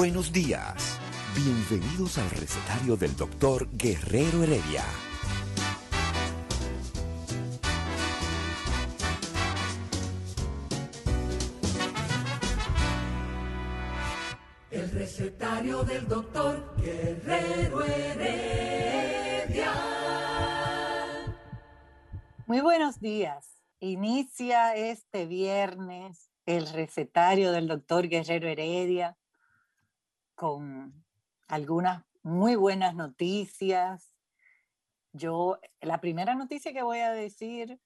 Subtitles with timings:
[0.00, 0.98] Buenos días.
[1.36, 4.82] Bienvenidos al recetario del doctor Guerrero Heredia.
[14.70, 19.74] El recetario del doctor Guerrero Heredia.
[22.46, 23.60] Muy buenos días.
[23.80, 29.18] Inicia este viernes el recetario del doctor Guerrero Heredia
[30.40, 31.04] con
[31.48, 34.16] algunas muy buenas noticias.
[35.12, 37.78] Yo, la primera noticia que voy a decir,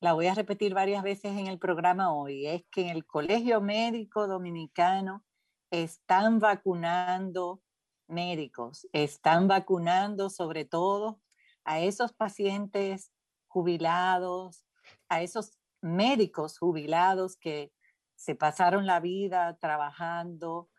[0.00, 3.60] la voy a repetir varias veces en el programa hoy, es que en el Colegio
[3.60, 5.26] Médico Dominicano
[5.70, 7.60] están vacunando
[8.08, 11.20] médicos, están vacunando sobre todo
[11.64, 13.12] a esos pacientes
[13.46, 14.64] jubilados,
[15.10, 17.74] a esos médicos jubilados que
[18.14, 20.70] se pasaron la vida trabajando,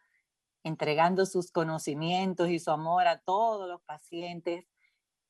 [0.63, 4.65] entregando sus conocimientos y su amor a todos los pacientes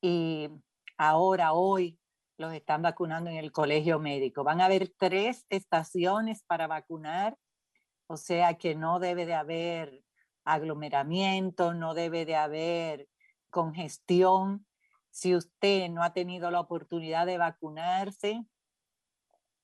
[0.00, 0.50] y
[0.98, 1.98] ahora, hoy,
[2.36, 4.44] los están vacunando en el colegio médico.
[4.44, 7.38] Van a haber tres estaciones para vacunar,
[8.06, 10.04] o sea que no debe de haber
[10.44, 13.08] aglomeramiento, no debe de haber
[13.50, 14.66] congestión.
[15.10, 18.44] Si usted no ha tenido la oportunidad de vacunarse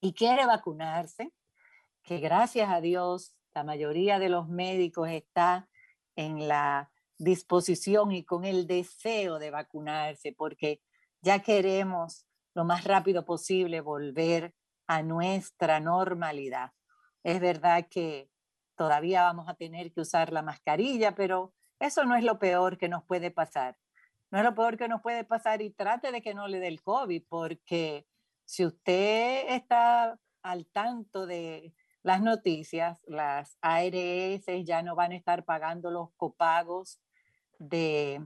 [0.01, 1.33] y quiere vacunarse,
[2.03, 5.69] que gracias a Dios la mayoría de los médicos está
[6.17, 10.81] en la disposición y con el deseo de vacunarse porque
[11.21, 14.55] ya queremos lo más rápido posible volver
[14.87, 16.73] a nuestra normalidad.
[17.23, 18.31] Es verdad que
[18.77, 22.89] todavía vamos a tener que usar la mascarilla, pero eso no es lo peor que
[22.89, 23.77] nos puede pasar.
[24.31, 26.69] No es lo peor que nos puede pasar y trate de que no le dé
[26.69, 28.07] el COVID, porque
[28.45, 35.45] si usted está al tanto de las noticias, las ARS ya no van a estar
[35.45, 37.01] pagando los copagos
[37.59, 38.25] de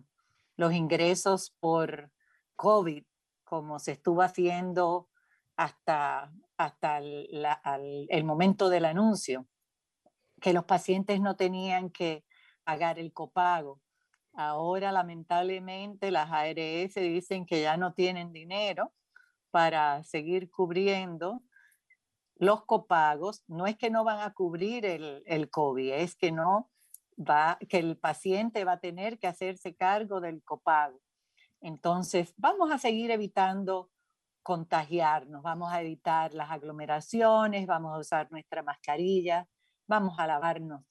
[0.57, 2.11] los ingresos por
[2.57, 3.05] COVID,
[3.45, 5.09] como se estuvo haciendo
[5.57, 9.47] hasta, hasta el, momento del anuncio,
[10.41, 12.25] que los pacientes no tenían que
[12.63, 13.81] pagar el copago.
[14.35, 18.93] Ahora, lamentablemente, las ARS dicen que ya no tienen dinero
[19.51, 21.43] para seguir cubriendo
[22.37, 26.71] los copagos, no es que no van a cubrir el, el COVID, es que no
[27.19, 31.01] va, que el paciente va a tener que hacerse cargo del copago.
[31.61, 33.91] Entonces, vamos a seguir evitando
[34.43, 39.49] contagiarnos, vamos a evitar las aglomeraciones, vamos a usar nuestra mascarilla,
[39.87, 40.83] vamos a lavarnos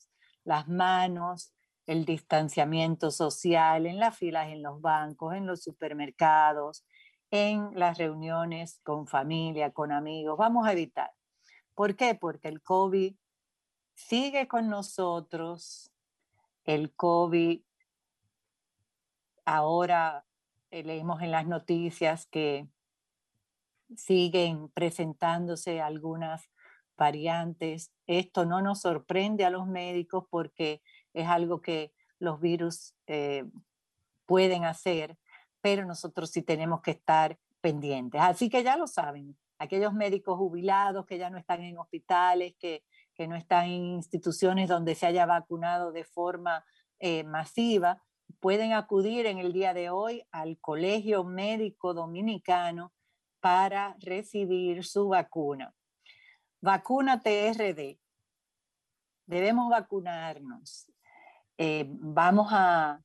[0.43, 1.53] las manos,
[1.85, 6.85] el distanciamiento social en las filas en los bancos, en los supermercados,
[7.29, 11.11] en las reuniones con familia, con amigos, vamos a evitar.
[11.75, 12.15] ¿Por qué?
[12.15, 13.15] Porque el COVID
[13.93, 15.91] sigue con nosotros,
[16.65, 17.61] el COVID
[19.45, 20.25] ahora
[20.71, 22.67] eh, leemos en las noticias que
[23.95, 26.49] siguen presentándose algunas
[26.97, 27.91] variantes.
[28.07, 30.81] Esto no nos sorprende a los médicos porque
[31.13, 33.45] es algo que los virus eh,
[34.25, 35.17] pueden hacer,
[35.61, 38.21] pero nosotros sí tenemos que estar pendientes.
[38.21, 42.83] Así que ya lo saben, aquellos médicos jubilados que ya no están en hospitales, que,
[43.15, 46.65] que no están en instituciones donde se haya vacunado de forma
[46.99, 48.03] eh, masiva,
[48.39, 52.91] pueden acudir en el día de hoy al Colegio Médico Dominicano
[53.39, 55.73] para recibir su vacuna.
[56.61, 57.99] Vacuna TRD.
[59.25, 60.91] Debemos vacunarnos.
[61.57, 63.01] Eh, vamos a,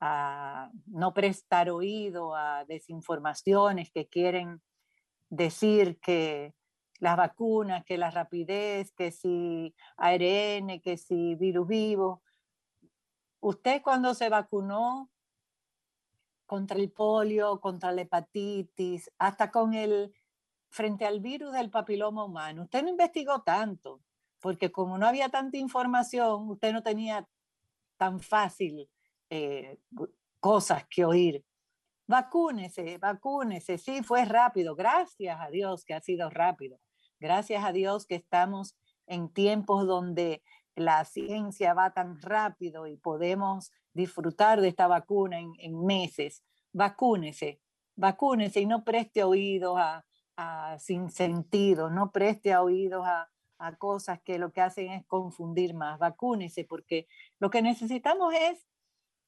[0.00, 4.62] a no prestar oído a desinformaciones que quieren
[5.28, 6.54] decir que
[6.98, 12.22] las vacunas, que la rapidez, que si ARN, que si virus vivo.
[13.40, 15.10] Usted cuando se vacunó
[16.46, 20.14] contra el polio, contra la hepatitis, hasta con el
[20.68, 24.00] frente al virus del papiloma humano, usted no investigó tanto,
[24.40, 27.28] porque como no había tanta información, usted no tenía
[27.96, 28.88] tan fácil
[29.30, 29.78] eh,
[30.40, 31.44] cosas que oír.
[32.06, 33.78] Vacúnese, vacúnese.
[33.78, 34.74] Sí, fue rápido.
[34.74, 36.78] Gracias a Dios que ha sido rápido.
[37.18, 38.76] Gracias a Dios que estamos
[39.06, 40.42] en tiempos donde
[40.74, 46.42] la ciencia va tan rápido y podemos disfrutar de esta vacuna en, meses.
[46.72, 47.60] Vacúnese,
[47.96, 50.04] vacúnese y no preste oídos a,
[50.78, 55.98] sin sentido, no preste oídos a, a cosas que lo que hacen es confundir más.
[55.98, 57.08] Vacúnese porque
[57.38, 58.66] lo que necesitamos es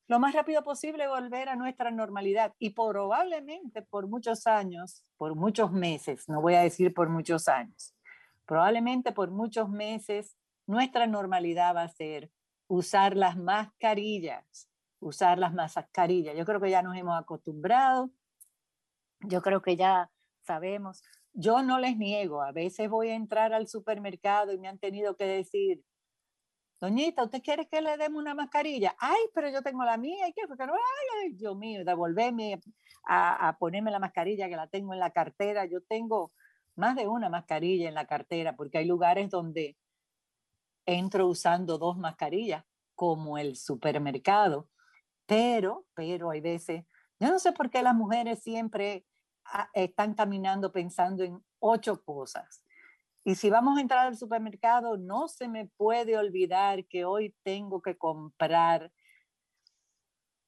[0.09, 5.71] lo más rápido posible volver a nuestra normalidad y probablemente por muchos años, por muchos
[5.71, 7.95] meses, no voy a decir por muchos años,
[8.47, 12.31] probablemente por muchos meses nuestra normalidad va a ser
[12.69, 14.69] usar las mascarillas,
[15.01, 16.37] usar las mascarillas.
[16.37, 18.11] Yo creo que ya nos hemos acostumbrado,
[19.21, 20.11] yo creo que ya
[20.43, 21.03] sabemos.
[21.33, 25.17] Yo no les niego, a veces voy a entrar al supermercado y me han tenido
[25.17, 25.83] que decir,
[26.81, 28.95] Doñita, ¿usted quiere que le demos una mascarilla?
[28.99, 30.29] Ay, pero yo tengo la mía.
[30.29, 30.43] ¿Y qué?
[30.47, 32.61] Porque no, ay, Dios mío, devolverme
[33.09, 35.67] a, a, ponerme la mascarilla que la tengo en la cartera.
[35.67, 36.33] Yo tengo
[36.77, 39.77] más de una mascarilla en la cartera porque hay lugares donde
[40.87, 42.65] entro usando dos mascarillas,
[42.95, 44.69] como el supermercado.
[45.27, 46.85] Pero, pero hay veces,
[47.21, 49.05] yo no sé por qué las mujeres siempre
[49.45, 52.65] ah, están caminando pensando en ocho cosas.
[53.29, 57.83] Y si vamos a entrar al supermercado, no se me puede olvidar que hoy tengo
[57.83, 58.91] que comprar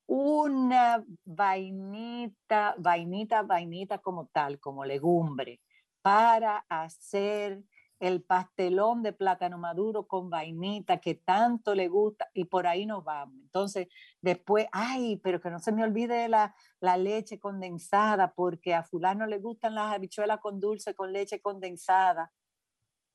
[0.06, 5.60] una vainita, vainita, vainita como tal, como legumbre,
[6.00, 7.62] para hacer
[7.98, 13.04] el pastelón de plátano maduro con vainita que tanto le gusta y por ahí nos
[13.04, 13.36] vamos.
[13.42, 13.88] Entonces,
[14.22, 19.26] después, ay, pero que no se me olvide la, la leche condensada porque a fulano
[19.26, 22.32] le gustan las habichuelas con dulce con leche condensada.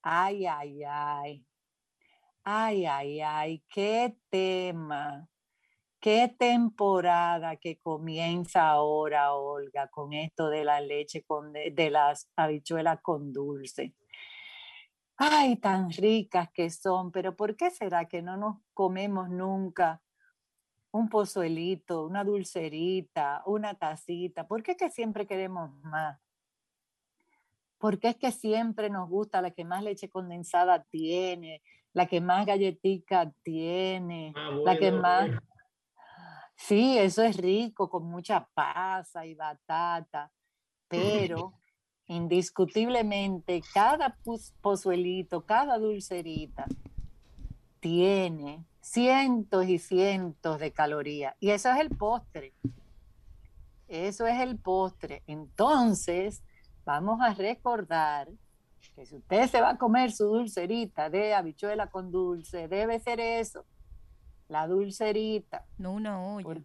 [0.08, 1.46] Ay, ay, ay.
[2.44, 5.28] Ay, ay, ay, qué tema.
[6.00, 13.02] Qué temporada que comienza ahora, Olga, con esto de la leche, con, de las habichuelas
[13.02, 13.96] con dulce.
[15.18, 20.04] Ay, tan ricas que son, pero ¿por qué será que no nos comemos nunca
[20.92, 24.48] un pozuelito, una dulcerita, una tacita?
[24.48, 26.20] ¿Por qué que siempre queremos más?
[27.78, 31.62] Porque es que siempre nos gusta la que más leche condensada tiene,
[31.94, 35.30] la que más galletica tiene, ah, la que más...
[36.58, 40.32] Sí, eso es rico, con mucha pasa y batata,
[40.88, 41.54] pero
[42.08, 44.18] indiscutiblemente cada
[44.62, 46.66] pozuelito, cada dulcerita
[47.80, 51.36] tiene cientos y cientos de calorías.
[51.40, 52.54] Y eso es el postre.
[53.88, 55.24] Eso es el postre.
[55.28, 56.44] Entonces,
[56.86, 58.30] vamos a recordar
[58.96, 63.20] que si usted se va a comer su dulcerita de habichuela con dulce, debe ser
[63.20, 63.66] eso,
[64.48, 65.66] la dulcerita.
[65.78, 66.62] No una olla.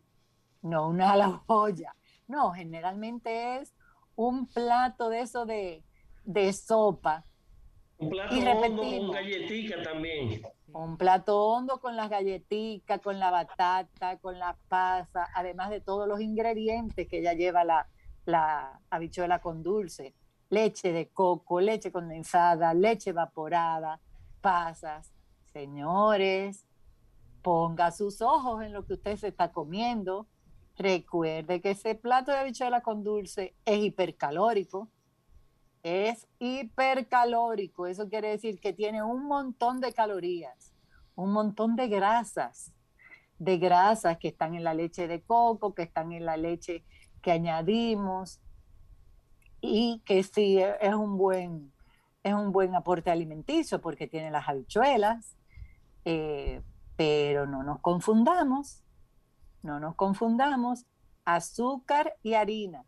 [0.63, 1.97] no una la olla.
[2.29, 3.75] No, generalmente es
[4.15, 5.83] un plato de eso de,
[6.25, 7.25] de sopa.
[7.99, 10.43] Un plato hondo con galletica también.
[10.73, 16.07] Un plato hondo con las galletitas, con la batata, con la pasa, además de todos
[16.07, 17.89] los ingredientes que ya lleva la,
[18.31, 20.15] la habichuela con dulce,
[20.49, 24.00] leche de coco, leche condensada, leche evaporada,
[24.41, 25.12] pasas.
[25.53, 26.67] Señores,
[27.43, 30.26] ponga sus ojos en lo que usted se está comiendo.
[30.76, 34.88] Recuerde que ese plato de habichuela con dulce es hipercalórico.
[35.83, 37.87] Es hipercalórico.
[37.87, 40.73] Eso quiere decir que tiene un montón de calorías,
[41.14, 42.73] un montón de grasas,
[43.38, 46.85] de grasas que están en la leche de coco, que están en la leche
[47.21, 48.41] que añadimos
[49.61, 51.73] y que sí e, es un buen,
[52.23, 55.37] es un buen aporte alimenticio porque tiene las habichuelas,
[56.05, 56.62] eh,
[56.97, 58.83] pero no nos confundamos,
[59.62, 60.87] no nos confundamos,
[61.25, 62.85] azúcar y harina.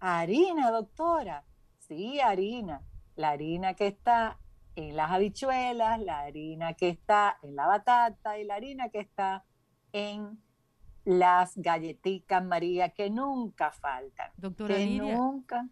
[0.00, 1.44] Harina, doctora,
[1.78, 2.82] sí, harina.
[3.16, 4.38] La harina que está
[4.76, 9.44] en las habichuelas, la harina que está en la batata y la harina que está
[9.92, 10.40] en
[11.08, 14.30] las galletitas María que nunca faltan.
[14.36, 15.66] Doctora que nunca.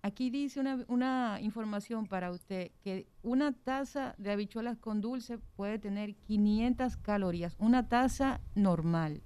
[0.00, 5.80] Aquí dice una, una, información para usted que una taza de habichuelas con dulce puede
[5.80, 9.22] tener 500 calorías, una taza normal.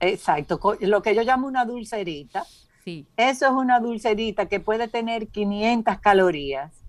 [0.00, 2.44] Exacto, lo que yo llamo una dulcerita.
[2.84, 3.06] Sí.
[3.16, 6.84] Eso es una dulcerita que puede tener 500 calorías,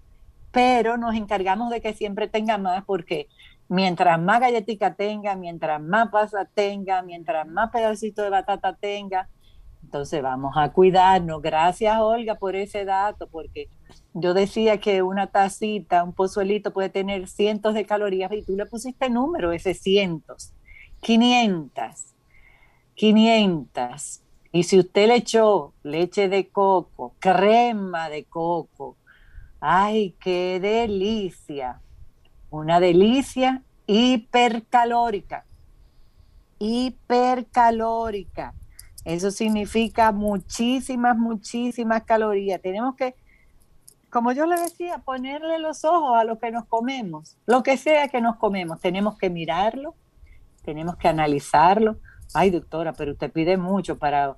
[0.51, 3.29] pero nos encargamos de que siempre tenga más porque
[3.69, 9.29] mientras más galletita tenga, mientras más pasa tenga, mientras más pedacito de batata tenga,
[9.83, 11.41] entonces vamos a cuidarnos.
[11.41, 13.69] Gracias Olga por ese dato, porque
[14.13, 18.65] yo decía que una tacita, un pozuelito puede tener cientos de calorías y tú le
[18.65, 20.53] pusiste número, ese cientos,
[21.01, 22.15] 500,
[22.95, 24.21] 500.
[24.51, 28.97] Y si usted le echó leche de coco, crema de coco,
[29.59, 31.81] ¡ay, qué delicia!
[32.49, 35.45] Una delicia hipercalórica.
[36.59, 38.53] Hipercalórica.
[39.05, 42.61] Eso significa muchísimas, muchísimas calorías.
[42.61, 43.15] Tenemos que,
[44.09, 48.09] como yo le decía, ponerle los ojos a lo que nos comemos, lo que sea
[48.09, 48.79] que nos comemos.
[48.79, 49.95] Tenemos que mirarlo,
[50.63, 51.97] tenemos que analizarlo.
[52.33, 54.35] Ay, doctora, pero usted pide mucho para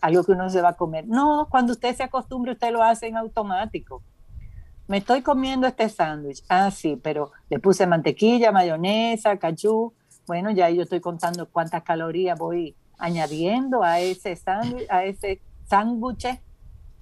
[0.00, 1.06] algo que uno se va a comer.
[1.06, 4.02] No, cuando usted se acostumbre, usted lo hace en automático.
[4.88, 6.42] Me estoy comiendo este sándwich.
[6.48, 9.92] Ah, sí, pero le puse mantequilla, mayonesa, cachú.
[10.26, 16.40] Bueno, ya yo estoy contando cuántas calorías voy añadiendo a ese sándwich, a ese sándwich,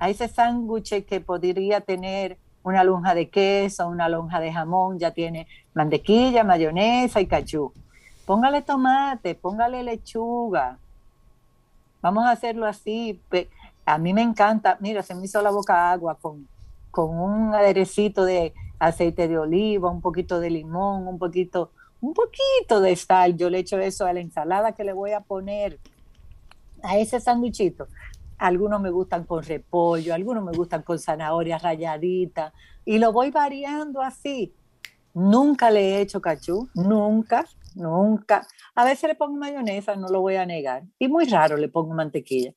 [0.00, 5.12] a ese sándwich que podría tener una lonja de queso, una lonja de jamón, ya
[5.12, 7.72] tiene mantequilla, mayonesa y cachú.
[8.24, 10.76] Póngale tomate, póngale lechuga.
[12.02, 13.20] Vamos a hacerlo así.
[13.84, 16.48] A mí me encanta, mira, se me hizo la boca agua con,
[16.96, 22.80] con un aderecito de aceite de oliva, un poquito de limón, un poquito, un poquito
[22.80, 23.36] de sal.
[23.36, 25.78] Yo le echo eso a la ensalada que le voy a poner
[26.82, 27.88] a ese sándwichito.
[28.38, 32.54] Algunos me gustan con repollo, algunos me gustan con zanahoria rayadita
[32.86, 34.54] y lo voy variando así.
[35.12, 38.46] Nunca le he hecho cachú, nunca, nunca.
[38.74, 40.84] A veces le pongo mayonesa, no lo voy a negar.
[40.98, 42.54] Y muy raro le pongo mantequilla,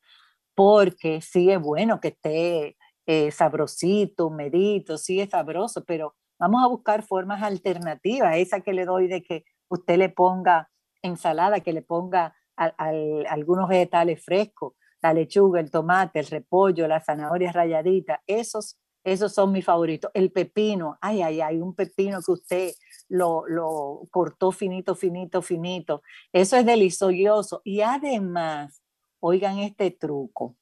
[0.56, 2.78] porque sí es bueno que esté
[3.12, 8.86] eh, sabrosito, medito, sí es sabroso, pero vamos a buscar formas alternativas, esa que le
[8.86, 10.70] doy de que usted le ponga
[11.02, 17.52] ensalada, que le ponga algunos vegetales frescos, la lechuga, el tomate, el repollo, la zanahoria
[17.52, 20.12] rayadita, esos, esos son mis favoritos.
[20.14, 22.72] El pepino, ay, ay, ay, un pepino que usted
[23.08, 26.04] lo, lo cortó finito, finito, finito.
[26.32, 27.62] Eso es delicioso.
[27.64, 28.84] Y además,
[29.20, 30.58] oigan este truco,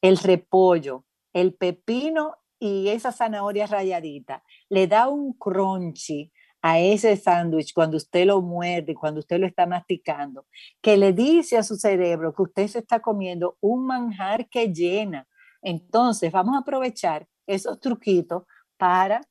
[0.00, 6.30] el repollo, el pepino y esa zanahoria rayadita le da un crunchy
[6.62, 10.46] a ese sándwich cuando usted lo muerde, cuando usted lo está masticando,
[10.82, 15.26] que le dice a su cerebro que usted se está comiendo un manjar que llena.
[15.62, 18.44] Entonces, vamos a aprovechar esos truquitos
[18.76, 19.22] para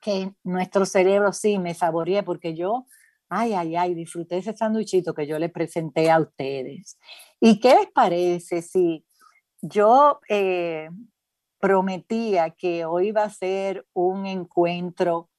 [0.00, 2.86] que nuestro cerebro sí me saboree, porque yo,
[3.28, 6.98] ay, ay, ay, disfruté ese sándwichito que yo le presenté a ustedes.
[7.40, 9.04] ¿Y qué les parece si
[9.62, 10.88] yo eh,
[11.58, 15.30] prometía que hoy va a ser un encuentro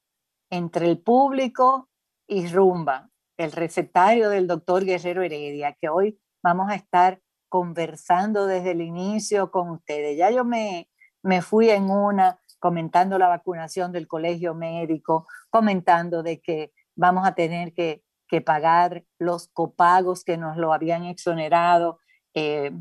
[0.49, 1.89] entre el público
[2.27, 8.71] y Rumba, el recetario del doctor Guerrero Heredia, que hoy vamos a estar conversando desde
[8.71, 10.17] el inicio con ustedes.
[10.17, 10.89] Ya yo me,
[11.23, 17.35] me fui en una comentando la vacunación del colegio médico, comentando de que vamos a
[17.35, 21.99] tener que, que pagar los copagos que nos lo habían exonerado
[22.33, 22.71] eh,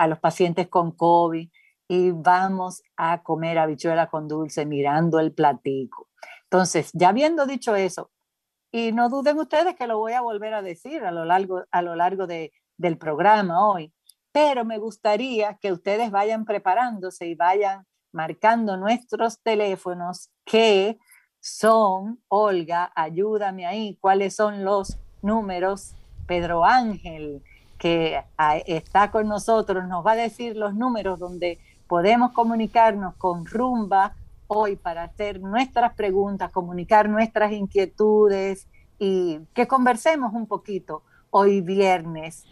[0.00, 1.46] a los pacientes con COVID
[1.86, 6.08] y vamos a comer habichuela con dulce mirando el platico.
[6.44, 8.10] Entonces, ya habiendo dicho eso,
[8.72, 11.82] y no duden ustedes que lo voy a volver a decir a lo largo, a
[11.82, 13.92] lo largo de, del programa hoy,
[14.32, 20.98] pero me gustaría que ustedes vayan preparándose y vayan marcando nuestros teléfonos que
[21.40, 25.94] son, Olga, ayúdame ahí, cuáles son los números.
[26.26, 27.42] Pedro Ángel,
[27.80, 31.58] que ah, está con nosotros, nos va a decir los números donde
[31.88, 34.14] podemos comunicarnos con Rumba
[34.48, 38.68] hoy para hacer nuestras preguntas, comunicar nuestras inquietudes
[38.98, 42.44] y que conversemos un poquito hoy viernes,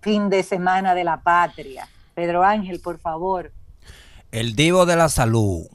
[0.00, 1.86] fin de semana de la patria.
[2.14, 3.52] Pedro Ángel, por favor.
[4.30, 5.66] El divo de la salud.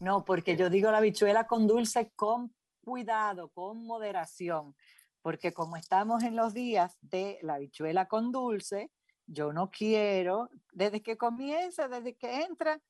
[0.00, 4.74] No, porque yo digo la habichuela con dulce con cuidado, con moderación.
[5.20, 8.90] Porque como estamos en los días de la habichuela con dulce,
[9.26, 12.80] yo no quiero, desde que comienza, desde que entra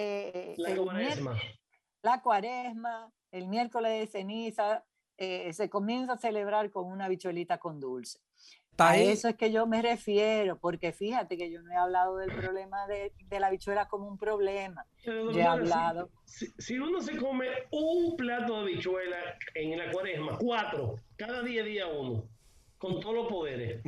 [0.00, 1.36] eh, la cuaresma.
[2.02, 4.84] la cuaresma, el miércoles de ceniza,
[5.16, 8.20] eh, se comienza a celebrar con una bichuelita con dulce.
[8.78, 12.30] A eso es que yo me refiero, porque fíjate que yo no he hablado del
[12.30, 14.86] problema de, la bichuela como un problema.
[15.04, 16.10] yo he hablado.
[16.24, 19.16] Si, uno se come un plato de bichuela
[19.56, 22.28] en la cuaresma, cuatro, cada día día uno,
[22.78, 23.82] con todos los poderes,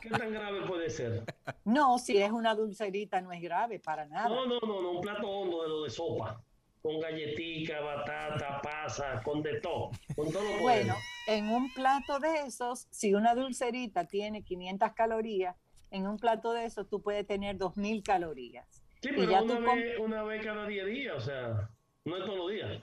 [0.00, 1.24] ¿qué tan grave puede ser?
[1.64, 4.28] No, si es una dulcerita no es grave, para nada.
[4.28, 6.42] No, no, no, no un plato hondo de lo de sopa
[6.82, 10.94] con galletica, batata, pasa, con de todo, con todo lo Bueno,
[11.26, 15.56] en un plato de esos, si una dulcerita tiene 500 calorías,
[15.90, 18.66] en un plato de esos tú puedes tener 2000 calorías.
[19.02, 21.70] Sí, pero una, vez, una vez cada 10 días, o sea,
[22.04, 22.70] no es todos los días.
[22.70, 22.82] Eh,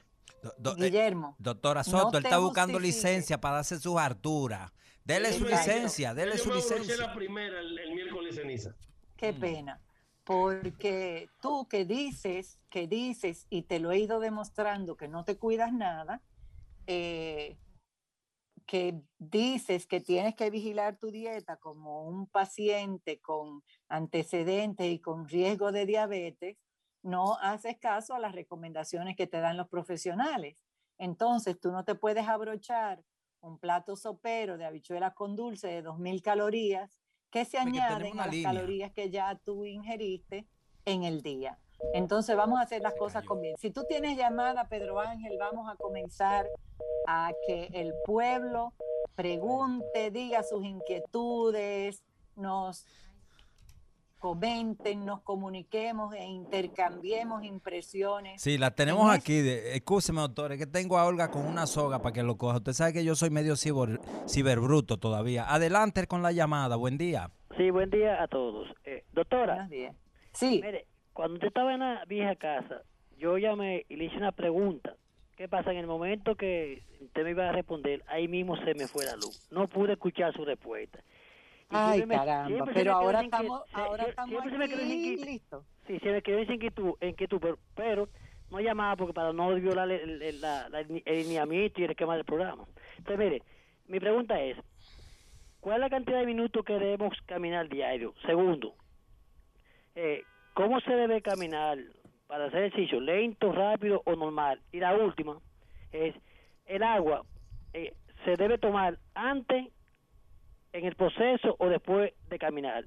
[0.77, 1.35] Guillermo.
[1.39, 4.71] doctora Soto, él está buscando licencia para hacer sus harturas.
[5.07, 6.97] Dele su licencia, dele su licencia.
[6.97, 8.75] la primera el, el miércoles ceniza.
[9.15, 9.39] Qué mm.
[9.39, 9.81] pena
[10.27, 15.37] porque tú que dices, que dices, y te lo he ido demostrando que no te
[15.37, 16.21] cuidas nada,
[16.85, 17.57] eh,
[18.65, 25.29] que dices que tienes que vigilar tu dieta como un paciente con antecedentes y con
[25.29, 26.57] riesgo de diabetes,
[27.01, 30.57] no haces caso a las recomendaciones que te dan los profesionales.
[30.97, 33.01] Entonces, tú no te puedes abrochar
[33.47, 36.99] un plato sopero de habichuelas con dulce de 2.000 calorías
[37.29, 40.47] que se añaden a las calorías que ya tú ingeriste
[40.85, 41.57] en el día.
[41.93, 43.55] Entonces vamos a hacer las cosas con bien.
[43.57, 46.47] Si tú tienes llamada, Pedro Ángel, vamos a comenzar
[47.07, 48.73] a que el pueblo
[49.15, 52.03] pregunte, diga sus inquietudes,
[52.35, 52.85] nos
[54.17, 58.41] comenten, nos comuniquemos e intercambiemos impresiones.
[58.41, 59.41] Sí, la tenemos aquí.
[59.41, 62.57] De, escúcheme, doctor, es que tengo a Olga con una soga para que lo coja.
[62.57, 65.45] Usted sabe que yo soy medio ciber, ciberbruto todavía.
[65.53, 66.75] Adelante con la llamada.
[66.75, 67.29] Buen día.
[67.57, 68.67] Sí, buen día a todos.
[68.83, 69.53] Eh, doctora.
[69.53, 69.95] Buenos días.
[70.33, 70.61] Sí.
[70.63, 72.83] Mire, cuando usted estaba en la vieja casa,
[73.17, 74.95] yo llamé y le hice una pregunta.
[75.35, 75.71] ¿Qué pasa?
[75.71, 79.15] En el momento que usted me iba a responder, ahí mismo se me fue la
[79.15, 79.47] luz.
[79.51, 80.99] No pude escuchar su respuesta.
[81.69, 85.63] Ay, caramba, pero ahora estamos, ahora estamos aquí, listo.
[85.85, 88.09] Sí, se me quedó en inquietud, en inquietud pero, pero
[88.49, 92.25] no llamaba porque para no violar el, el, la, el lineamiento y el esquema del
[92.25, 92.65] programa.
[92.97, 93.43] Entonces, mire,
[93.87, 94.57] mi pregunta es,
[95.59, 98.13] ¿cuál es la cantidad de minutos que debemos caminar diario?
[98.25, 98.73] Segundo,
[99.95, 101.77] eh, ¿cómo se debe caminar
[102.27, 103.01] para hacer ejercicio?
[103.01, 104.61] ¿Lento, rápido o normal?
[104.71, 105.37] Y la última
[105.91, 106.15] es,
[106.65, 107.23] el agua
[107.73, 109.67] eh, se debe tomar antes
[110.77, 112.85] en el proceso o después de caminar?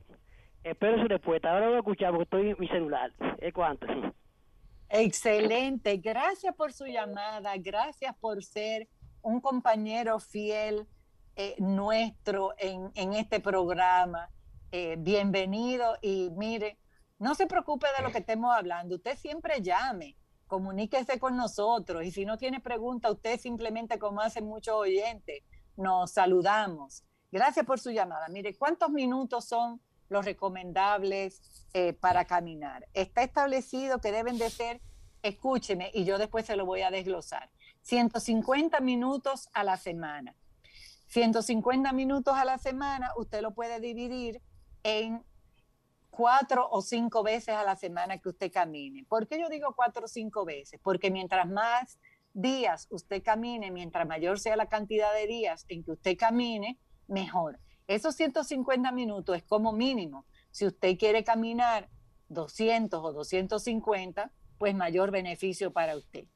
[0.62, 1.53] Espero su respuesta.
[1.53, 3.12] Ahora voy a escuchar porque estoy en mi celular.
[3.38, 3.87] ¿Es cuánto?
[4.88, 5.96] Excelente.
[5.96, 7.55] Gracias por su llamada.
[7.59, 8.88] Gracias por ser
[9.22, 10.87] un compañero fiel
[11.37, 14.31] eh, nuestro en, este programa.
[14.72, 16.79] Eh, bienvenido y mire,
[17.18, 18.96] no se preocupe de lo que estemos hablando.
[18.96, 24.44] Usted siempre llame, comuníquese con nosotros y si no tiene pregunta, usted simplemente como hacen
[24.44, 25.42] muchos oyentes,
[25.76, 28.29] nos saludamos Gracias por su llamada.
[28.29, 31.40] Mire, ¿cuántos minutos son los recomendables
[31.73, 32.88] eh, para caminar?
[32.93, 34.81] Está establecido que deben de ser,
[35.23, 37.51] escúcheme, y yo después se lo voy a desglosar,
[37.83, 40.35] 150 minutos a la semana.
[41.07, 44.40] 150 minutos a la semana usted lo puede dividir
[44.83, 45.25] en
[46.11, 49.05] cuatro o cinco veces a la semana que usted camine.
[49.09, 50.81] ¿Por qué yo digo cuatro o cinco veces?
[50.83, 51.99] Porque mientras más
[52.33, 56.79] días usted camine, mientras mayor sea la cantidad de días en que usted camine,
[57.11, 57.59] mejor.
[57.87, 60.25] Esos 150 minutos es como mínimo.
[60.51, 61.88] Si usted quiere caminar
[62.29, 66.27] 200 o 250, pues mayor beneficio para usted.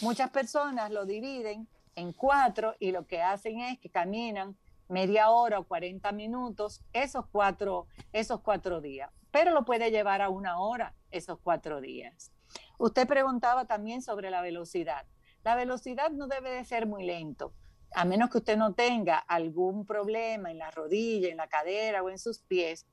[0.00, 4.56] Muchas personas lo dividen en cuatro y lo que hacen es que caminan
[4.88, 10.30] media hora o 40 minutos esos cuatro, esos cuatro días, pero lo puede llevar a
[10.30, 12.32] una hora esos cuatro días.
[12.78, 15.06] Usted preguntaba también sobre la velocidad.
[15.44, 17.52] La velocidad no debe de ser muy lento
[17.94, 22.10] a menos que usted no tenga algún problema en la rodilla, en la cadera o
[22.10, 22.86] en sus pies,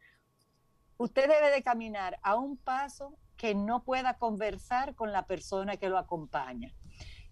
[0.98, 5.90] usted debe de caminar a un paso que no pueda conversar con la persona que
[5.90, 6.74] lo acompaña.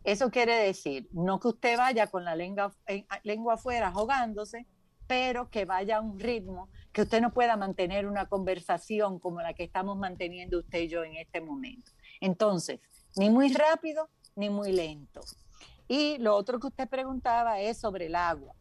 [0.04, 2.76] Eso quiere decir, no que usted vaya con la lengua,
[3.24, 4.68] lengua afuera ahogándose,
[5.08, 9.54] pero que vaya a un ritmo que usted no pueda mantener una conversación como la
[9.54, 11.92] que estamos manteniendo usted y yo en este momento.
[12.22, 12.80] Entonces,
[13.16, 15.22] ni muy rápido ni muy lento.
[15.88, 18.56] Y lo otro que usted preguntaba es sobre el agua.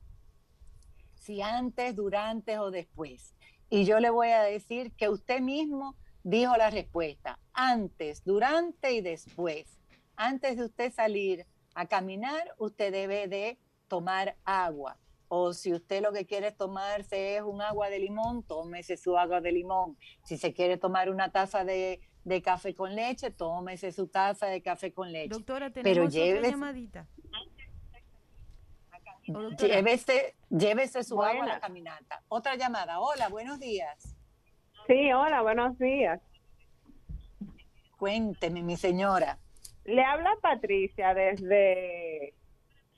[1.15, 3.35] Si antes, durante o después.
[3.71, 7.39] Y yo le voy a decir que usted mismo dijo la respuesta.
[7.53, 9.79] Antes, durante y después.
[10.17, 13.59] Antes de usted salir a caminar, usted debe de
[13.89, 14.99] tomar agua.
[15.29, 19.41] O si usted lo que quiere tomarse es un agua de limón, tómese su agua
[19.41, 19.97] de limón.
[20.25, 24.63] Si se quiere tomar una taza de de café con leche, tómese su taza de
[24.63, 25.29] café con leche.
[25.29, 27.07] Doctora, tenemos Pero otra llamadita.
[29.27, 29.75] doctora.
[29.75, 32.23] Llévese, llévese su agua a la caminata.
[32.29, 33.01] Otra llamada.
[33.01, 34.17] Hola, buenos días.
[34.87, 36.21] Sí, hola, buenos días.
[37.97, 39.39] Cuénteme, mi señora.
[39.85, 42.35] Le habla Patricia desde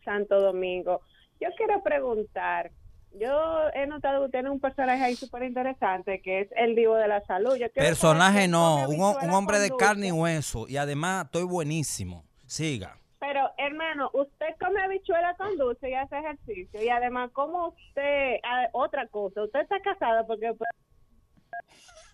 [0.04, 1.00] Santo Domingo.
[1.40, 2.70] Yo quiero preguntar,
[3.18, 7.08] yo he notado que tiene un personaje ahí súper interesante que es el divo de
[7.08, 7.56] la salud.
[7.56, 10.66] Yo Personaje no, un, un hombre de carne y hueso.
[10.68, 12.24] Y además estoy buenísimo.
[12.46, 12.98] Siga.
[13.18, 16.82] Pero, hermano, usted come habichuela con dulce y hace ejercicio.
[16.82, 18.36] Y además, ¿cómo usted,
[18.72, 20.70] otra cosa, usted está casado porque pues,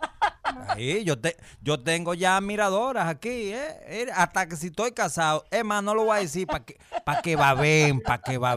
[0.69, 4.07] Ahí, yo, te, yo tengo ya admiradoras aquí, ¿eh?
[4.15, 5.45] Hasta que si estoy casado.
[5.51, 8.39] Es más, no lo voy a decir para que, pa que va bien, para que
[8.39, 8.57] va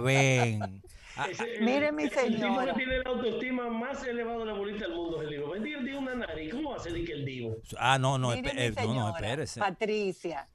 [1.18, 2.74] Ah, el- Mire, mi El tipo que señora.
[2.74, 5.56] tiene la autoestima más elevada de la bolita del mundo es el Divo.
[5.56, 6.52] El Divo una nariz.
[6.54, 7.56] ¿Cómo va a ser de que el Divo?
[7.78, 9.60] Ah, no, no, Mire, eh, no, no, señora, espérese.
[9.60, 10.50] Patricia,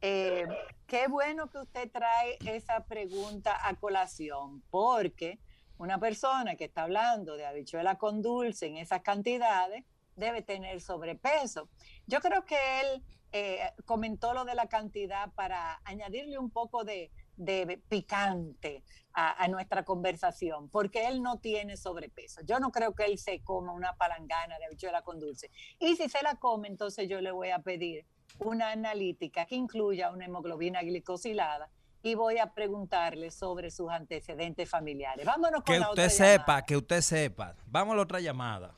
[0.00, 0.46] eh,
[0.86, 5.38] qué bueno que usted trae esa pregunta a colación, porque
[5.78, 9.84] una persona que está hablando de habichuela con dulce en esas cantidades
[10.16, 11.68] debe tener sobrepeso.
[12.06, 17.10] Yo creo que él eh, comentó lo de la cantidad para añadirle un poco de,
[17.36, 18.82] de picante
[19.14, 22.40] a, a nuestra conversación, porque él no tiene sobrepeso.
[22.44, 25.50] Yo no creo que él se coma una palangana de habichuela con dulce.
[25.78, 28.04] Y si se la come, entonces yo le voy a pedir
[28.38, 31.68] una analítica que incluya una hemoglobina glicosilada
[32.02, 35.24] y voy a preguntarle sobre sus antecedentes familiares.
[35.24, 36.62] Vámonos con Que la usted otra sepa, llamada.
[36.66, 37.56] que usted sepa.
[37.66, 38.74] Vamos a la otra llamada.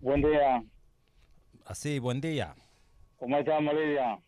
[0.00, 0.62] Buen día.
[1.64, 2.54] Así, buen día.
[3.18, 4.20] ¿Cómo estamos, Lidia?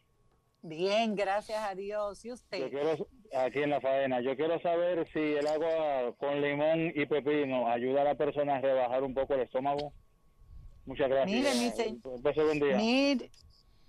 [0.62, 2.24] Bien, gracias a Dios.
[2.24, 2.70] ¿Y Yo usted?
[2.70, 7.68] quiero, aquí en la faena, yo quiero saber si el agua con limón y pepino
[7.68, 9.92] ayuda a la persona a rebajar un poco el estómago.
[10.86, 11.30] Muchas gracias.
[11.38, 12.76] Mire, mi se- Un beso, buen día.
[12.76, 13.30] Mire,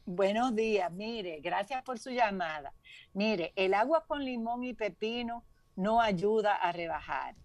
[0.05, 0.91] buenos días.
[0.91, 2.73] Mire, gracias por su llamada.
[3.13, 5.43] Mire, el agua con limón y pepino
[5.75, 7.35] no ayuda a rebajar,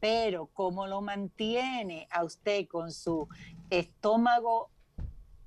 [0.00, 3.28] pero como lo mantiene a usted con su
[3.70, 4.70] estómago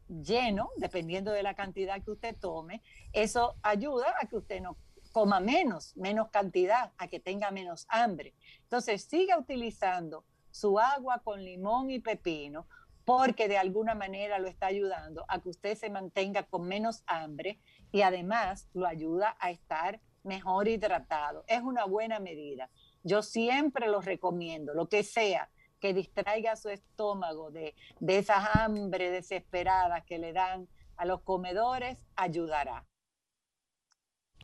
[0.07, 5.39] lleno, dependiendo de la cantidad que usted tome, eso ayuda a que usted no coma
[5.39, 8.33] menos, menos cantidad, a que tenga menos hambre.
[8.63, 12.67] Entonces, siga utilizando su agua con limón y pepino
[13.05, 17.59] porque de alguna manera lo está ayudando a que usted se mantenga con menos hambre
[17.91, 21.45] y además lo ayuda a estar mejor hidratado.
[21.47, 22.69] Es una buena medida.
[23.03, 29.09] Yo siempre lo recomiendo, lo que sea que distraiga su estómago de, de esas hambre
[29.09, 30.67] desesperadas que le dan
[30.97, 32.85] a los comedores, ayudará.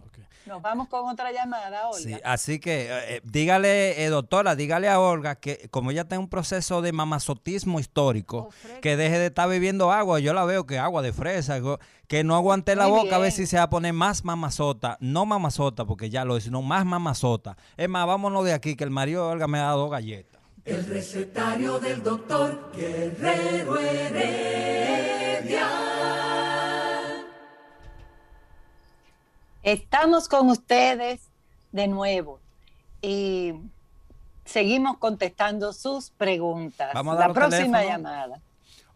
[0.05, 0.19] Ok.
[0.45, 1.99] Nos vamos con otra llamada, Olga.
[1.99, 6.15] Sí, así que eh, eh, dígale, eh, doctora, dígale a Olga que como ella está
[6.15, 8.81] en un proceso de mamazotismo histórico, O fresco.
[8.81, 10.19] que deje de estar bebiendo agua.
[10.19, 11.61] Yo la veo que agua de fresa,
[12.07, 14.97] que no aguante la Muy boca a ver si se va a poner más mamazota.
[14.99, 17.55] No mamazota, porque ya lo es, sino más mamazota.
[17.77, 20.41] Es más, vámonos de aquí, que el marido de Olga me ha dado galletas.
[20.65, 25.67] El recetario del doctor Guerrero Heredia.
[29.63, 31.21] Estamos con ustedes
[31.71, 32.39] de nuevo
[33.01, 33.53] y
[34.45, 36.91] seguimos contestando sus preguntas.
[36.93, 38.11] Vamos a dar La próxima teléfonos.
[38.11, 38.39] llamada.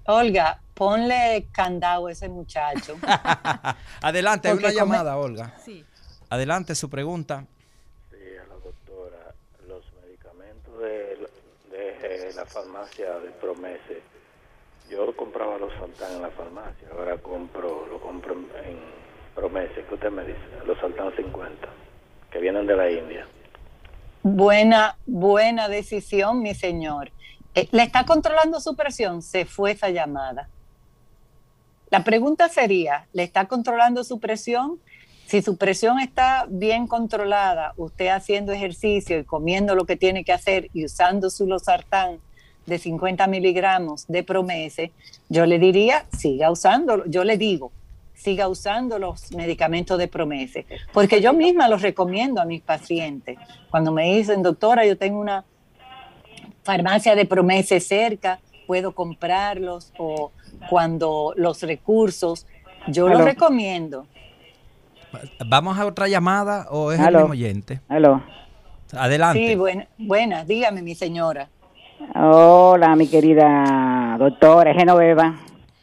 [0.06, 2.96] Olga, ponle candado a ese muchacho.
[4.02, 5.56] Adelante, hay una come- llamada, Olga.
[5.66, 5.84] Sí.
[6.30, 7.46] Adelante, su pregunta.
[8.12, 9.34] Sí, a la doctora,
[9.68, 11.18] los medicamentos de,
[12.10, 14.02] de la farmacia de Promese,
[14.90, 19.04] yo compraba los Saltán en la farmacia, ahora compro, lo compro en,
[19.36, 20.40] Promese, ¿qué usted me dice?
[20.66, 21.68] Los Saltán 50,
[22.30, 23.26] que vienen de la India.
[24.22, 27.12] buena, buena decisión, mi señor.
[27.56, 29.22] Eh, ¿Le está controlando su presión?
[29.22, 30.50] Se fue esa llamada.
[31.90, 34.80] La pregunta sería, ¿le está controlando su presión?
[35.34, 40.32] Si su presión está bien controlada, usted haciendo ejercicio y comiendo lo que tiene que
[40.32, 42.20] hacer y usando su losartán
[42.68, 44.92] de 50 miligramos de promese,
[45.30, 47.08] yo le diría, siga usándolo.
[47.08, 47.72] Yo le digo,
[48.14, 53.40] siga usando los medicamentos de promese, porque yo misma los recomiendo a mis pacientes.
[53.72, 55.46] Cuando me dicen, doctora, yo tengo una
[56.62, 60.32] farmacia de promese cerca, puedo comprarlos o
[60.70, 62.46] cuando los recursos,
[62.88, 64.06] yo los recomiendo.
[65.46, 67.20] ¿Vamos a otra llamada o es el Aló.
[67.20, 67.82] mismo oyente?
[67.90, 68.22] Aló.
[68.96, 69.48] Adelante.
[69.48, 71.50] Sí, buena, buenas, dígame, mi señora.
[72.16, 75.36] Hola, mi querida doctora Genoveva.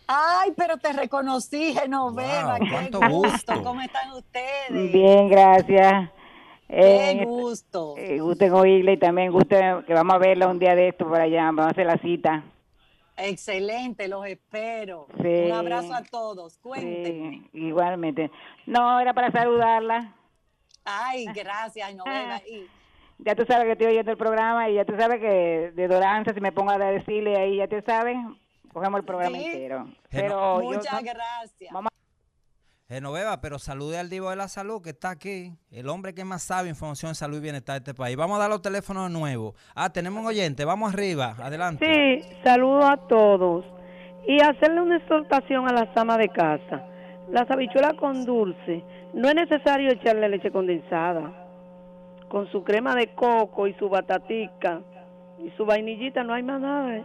[0.06, 2.56] Ay, pero te reconocí, Genoveva.
[2.58, 3.54] Wow, qué cuánto gusto.
[3.54, 3.62] gusto.
[3.62, 4.92] ¿Cómo están ustedes?
[4.92, 6.10] Bien, gracias.
[6.68, 7.94] Qué Eh, gusto.
[7.96, 11.06] eh, gusto en oírla y también gusto que vamos a verla un día de esto
[11.08, 11.44] por allá.
[11.46, 12.44] Vamos a hacer la cita.
[13.22, 15.06] Excelente, los espero.
[15.20, 15.28] Sí.
[15.46, 16.58] Un abrazo a todos.
[16.58, 17.42] Cuéntenme.
[17.52, 18.30] Sí, igualmente.
[18.66, 20.14] No, era para saludarla.
[20.84, 22.38] Ay, gracias, Genoveva.
[22.48, 22.66] Y
[23.22, 26.32] Ya tú sabes que estoy oyendo el programa y ya tú sabes que de Doranza,
[26.32, 28.16] si me pongo a decirle ahí, ya tú sabes,
[28.72, 29.44] cogemos el programa Sí.
[29.44, 29.88] entero.
[30.08, 31.70] Pero muchas gracias.
[31.70, 31.89] Vamos
[32.90, 36.42] Genoveva, pero salude al Divo de la Salud que está aquí, el hombre que más
[36.42, 38.16] sabe información de salud y bienestar de este país.
[38.16, 39.54] Vamos a dar los teléfonos de nuevo.
[39.76, 41.86] Ah, tenemos un oyente, vamos arriba, adelante.
[41.86, 43.64] Sí, saludo a todos.
[44.26, 46.84] Y hacerle una exhortación a las amas de casa.
[47.30, 48.82] Las habichuelas con dulce,
[49.14, 51.32] no es necesario echarle leche condensada.
[52.28, 54.80] Con su crema de coco y su batatica
[55.38, 56.96] y su vainillita no hay más nada.
[56.96, 57.04] ¿eh?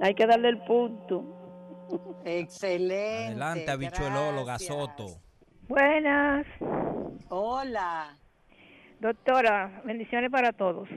[0.00, 1.31] Hay que darle el punto.
[2.24, 3.26] Excelente.
[3.26, 4.58] Adelante, habichuelóloga.
[4.58, 5.06] Soto.
[5.68, 6.46] Buenas,
[7.28, 8.16] Hola.
[9.00, 10.88] doctora, bendiciones para todos.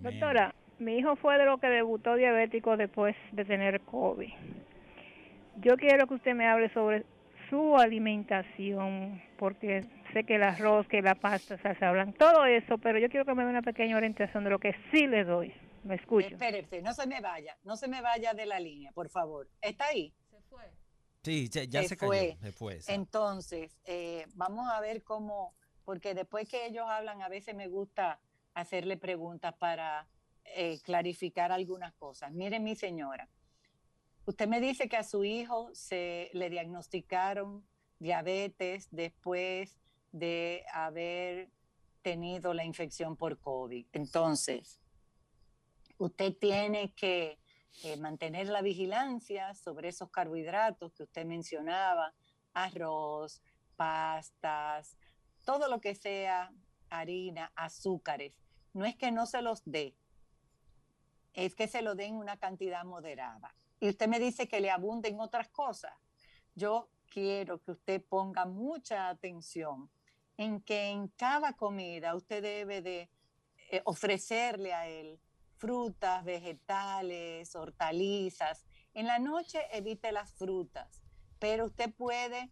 [0.00, 4.32] Doctora, mi hijo fue de lo que debutó diabético después de tener COVID.
[5.56, 7.04] Yo quiero que usted me hable sobre
[7.50, 12.98] su alimentación, porque sé que el arroz, que la pasta, salsa blanca, todo eso, pero
[12.98, 15.52] yo quiero que me dé una pequeña orientación de lo que sí le doy.
[15.82, 16.28] Me escucho.
[16.28, 19.48] Espérese, no se me vaya, no se me vaya de la línea, por favor.
[19.62, 20.12] ¿Está ahí?
[21.22, 22.30] Sí, ya, ya se, fue.
[22.30, 22.80] cayó, se fue.
[22.86, 28.20] Entonces, eh, vamos a ver cómo, porque después que ellos hablan, a veces me gusta
[28.54, 30.08] hacerle preguntas para
[30.44, 32.32] eh, clarificar algunas cosas.
[32.32, 33.28] Mire, mi señora,
[34.24, 37.66] usted me dice que a su hijo se le diagnosticaron
[37.98, 39.78] diabetes después
[40.12, 41.50] de haber
[42.02, 43.86] tenido la infección por COVID.
[43.92, 44.80] Entonces,
[45.98, 47.38] usted tiene que
[47.82, 52.14] eh, mantener la vigilancia sobre esos carbohidratos que usted mencionaba,
[52.52, 53.42] arroz,
[53.76, 54.96] pastas,
[55.44, 56.52] todo lo que sea
[56.90, 58.34] harina, azúcares.
[58.72, 59.94] No es que no se los dé,
[61.32, 63.54] es que se lo den una cantidad moderada.
[63.80, 65.94] Y usted me dice que le abunden otras cosas.
[66.54, 69.90] Yo quiero que usted ponga mucha atención
[70.36, 73.10] en que en cada comida usted debe de
[73.70, 75.18] eh, ofrecerle a él
[75.60, 78.64] frutas, vegetales, hortalizas.
[78.94, 81.02] En la noche evite las frutas,
[81.38, 82.50] pero usted puede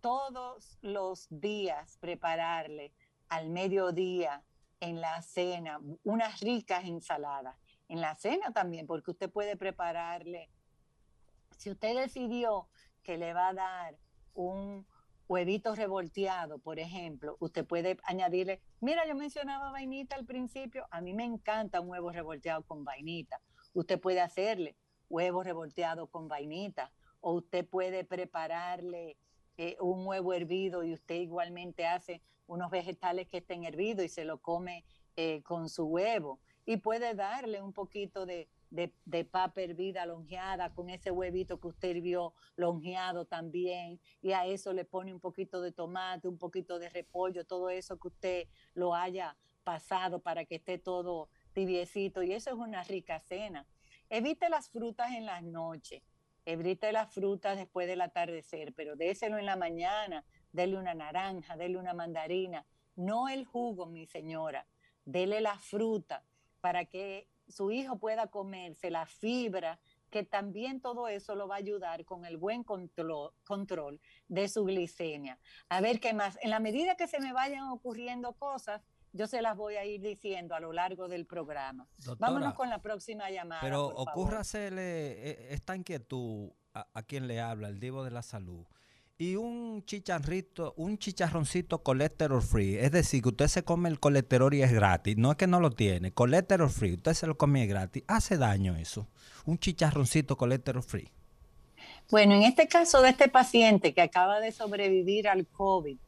[0.00, 2.92] todos los días prepararle
[3.28, 4.42] al mediodía
[4.80, 7.56] en la cena unas ricas ensaladas.
[7.88, 10.50] En la cena también, porque usted puede prepararle,
[11.58, 12.68] si usted decidió
[13.02, 13.98] que le va a dar
[14.32, 14.86] un
[15.30, 21.14] huevito revolteado, por ejemplo, usted puede añadirle, mira, yo mencionaba vainita al principio, a mí
[21.14, 23.40] me encanta un huevo revolteado con vainita.
[23.72, 24.74] Usted puede hacerle
[25.08, 26.90] huevo revolteado con vainita
[27.20, 29.16] o usted puede prepararle
[29.56, 34.24] eh, un huevo hervido y usted igualmente hace unos vegetales que estén hervidos y se
[34.24, 36.40] lo come eh, con su huevo.
[36.66, 41.68] Y puede darle un poquito de, de, de papa hervida longeada con ese huevito que
[41.68, 44.00] usted hirvió longeado también.
[44.22, 47.98] Y a eso le pone un poquito de tomate, un poquito de repollo, todo eso
[47.98, 52.22] que usted lo haya pasado para que esté todo tibiecito.
[52.22, 53.66] Y eso es una rica cena.
[54.08, 56.02] Evite las frutas en las noches.
[56.46, 61.76] Evite las frutas después del atardecer, pero déselo en la mañana, dele una naranja, dele
[61.76, 64.66] una mandarina, no el jugo, mi señora,
[65.04, 66.24] dele la fruta
[66.60, 69.78] para que su hijo pueda comerse la fibra,
[70.10, 74.64] que también todo eso lo va a ayudar con el buen control, control de su
[74.64, 75.38] glicemia.
[75.68, 78.82] A ver qué más, en la medida que se me vayan ocurriendo cosas,
[79.12, 81.88] yo se las voy a ir diciendo a lo largo del programa.
[81.98, 83.60] Doctora, Vámonos con la próxima llamada.
[83.60, 83.94] Pero
[84.38, 88.66] hacerle eh, esta inquietud a, a quien le habla, el divo de la salud.
[89.20, 92.78] Y un chicharrito, un chicharroncito colesterol free.
[92.78, 95.18] Es decir, que usted se come el colesterol y es gratis.
[95.18, 96.10] No es que no lo tiene.
[96.10, 98.02] Colesterol free, usted se lo come es gratis.
[98.06, 99.06] Hace daño eso.
[99.44, 101.10] Un chicharroncito colesterol free.
[102.10, 105.98] Bueno, en este caso de este paciente que acaba de sobrevivir al COVID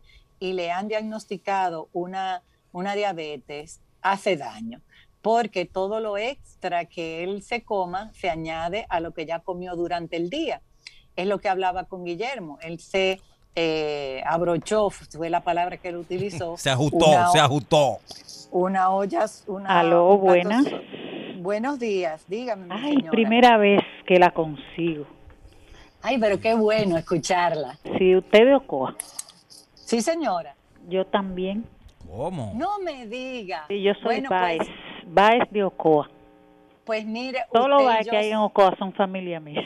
[0.40, 4.80] y le han diagnosticado una, una diabetes, hace daño,
[5.20, 9.76] porque todo lo extra que él se coma se añade a lo que ya comió
[9.76, 10.62] durante el día.
[11.16, 12.58] Es lo que hablaba con Guillermo.
[12.62, 13.20] Él se
[13.54, 16.56] eh, abrochó, fue la palabra que él utilizó.
[16.58, 17.98] Se ajustó, una se ajustó.
[18.50, 19.80] Una olla, una...
[19.80, 20.64] Aló, un plato buenas.
[20.64, 20.80] so-
[21.38, 22.66] Buenos días, dígame.
[22.70, 23.10] Ay, señora.
[23.10, 25.06] primera vez que la consigo.
[26.00, 27.78] Ay, pero qué bueno escucharla.
[27.98, 28.94] Si usted de Ocoa.
[29.74, 30.54] Sí, señora.
[30.88, 31.64] Yo también.
[32.08, 32.52] ¿Cómo?
[32.54, 33.64] No me diga.
[33.68, 34.58] Sí, yo soy Bueno, Baez.
[34.58, 34.70] pues,
[35.06, 36.08] Baez de Ocoa.
[36.84, 39.62] Pues mire, Todos los bares que hay en Ocoa son familia mía.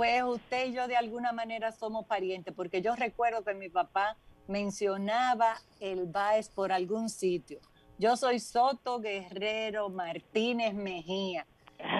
[0.00, 4.16] Pues usted y yo de alguna manera somos parientes, porque yo recuerdo que mi papá
[4.48, 7.58] mencionaba el Baez por algún sitio.
[7.98, 11.46] Yo soy Soto Guerrero Martínez Mejía.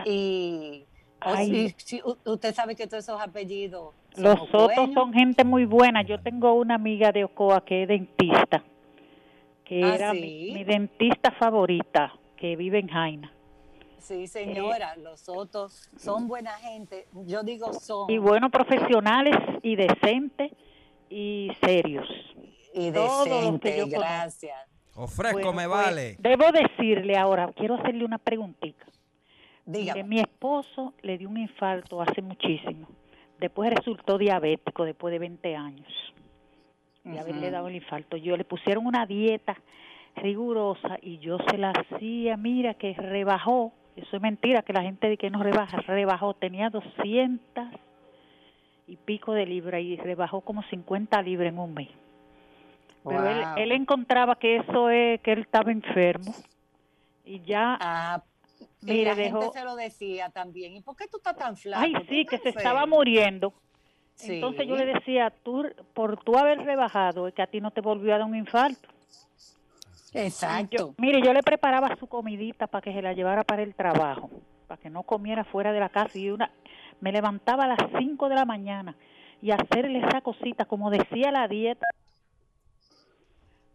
[0.06, 0.86] Y,
[2.24, 6.00] usted sabe que todos esos apellidos son Los Sotos son gente muy buena.
[6.00, 8.64] Yo tengo una amiga de Ocoa que es dentista,
[9.62, 10.20] que Ah, era ¿sí?
[10.22, 13.30] mi, mi dentista favorita, que vive en Jaina.
[14.00, 17.06] Sí, señora, los Sotos son buena gente.
[17.26, 18.10] Yo digo son.
[18.10, 20.52] Y buenos profesionales y decentes
[21.08, 22.06] y serios.
[22.74, 24.00] Y Todos los que decente, yo conozco.
[24.00, 24.58] gracias.
[24.94, 26.16] Ofrezco, Bueno, me pues, vale.
[26.18, 28.84] Debo decirle ahora, quiero hacerle una preguntita.
[29.64, 30.02] Dígame.
[30.04, 32.88] Mi esposo le dio un infarto hace muchísimo.
[33.38, 35.88] Después resultó diabético después de 20 años
[37.04, 37.52] de haberle Ujú.
[37.52, 38.16] dado el infarto.
[38.16, 39.56] Yo le pusieron una dieta
[40.16, 43.72] rigurosa y yo se la hacía, mira que rebajó.
[43.96, 46.34] Eso es mentira, que la gente de que no rebaja, rebajó.
[46.34, 47.68] Tenía 200
[48.86, 51.88] y pico de libras y rebajó como 50 libras en un mes.
[53.04, 53.54] Pero él, Wow.
[53.56, 56.34] él encontraba que eso es que él estaba enfermo
[57.24, 58.22] y ya Ah,
[58.82, 60.74] y mire, la dejó gente se lo decía también.
[60.76, 61.82] ¿Y por qué tú estás tan flaco?
[61.82, 63.52] ay sí que se estaba muriendo
[64.16, 64.34] Sí.
[64.34, 67.80] entonces yo le decía tú por tú haber rebajado es que a ti no te
[67.80, 68.88] volvió a dar un infarto
[70.14, 70.76] Exacto.
[70.76, 74.30] Yo- mire yo le preparaba su comidita para que se la llevara para el trabajo
[74.66, 76.16] para que no comiera fuera de la casa.
[76.16, 76.50] Y una
[77.00, 78.94] me levantaba a las 5 de la mañana
[79.42, 81.86] y hacerle esa cosita como decía la dieta.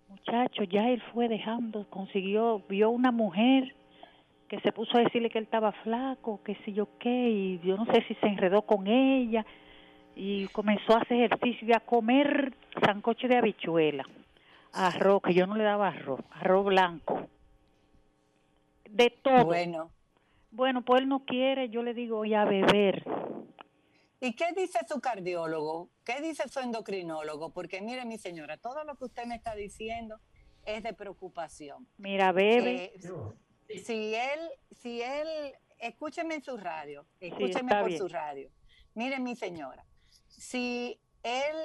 [0.08, 3.76] Muchacho ya él fue dejando consiguió vio una mujer
[4.48, 7.76] que se puso a decirle que él estaba flaco, que si yo qué, y yo
[7.76, 9.46] no sé si se enredó con ella,
[10.16, 12.54] y comenzó a hacer ejercicio y a comer
[12.86, 14.08] sancocho de habichuela,
[14.76, 17.28] arroz, que yo no le daba arroz, arroz blanco,
[18.90, 19.46] de todo.
[19.46, 19.92] Bueno.
[20.52, 23.04] Bueno, pues él no quiere, yo le digo, y a beber.
[24.22, 25.90] ¿Y qué dice su cardiólogo?
[26.06, 27.52] ¿Qué dice su endocrinólogo?
[27.52, 30.20] Porque mire, mi señora, todo lo que usted me está diciendo
[30.66, 31.88] es de preocupación.
[31.98, 32.94] Mira, bebe.
[32.96, 34.40] Eh, si él,
[34.72, 35.28] si él,
[35.78, 38.00] escúcheme en su radio, escúcheme por bien.
[38.00, 38.50] su radio.
[38.94, 39.86] Mire, mi señora,
[40.30, 41.56] si él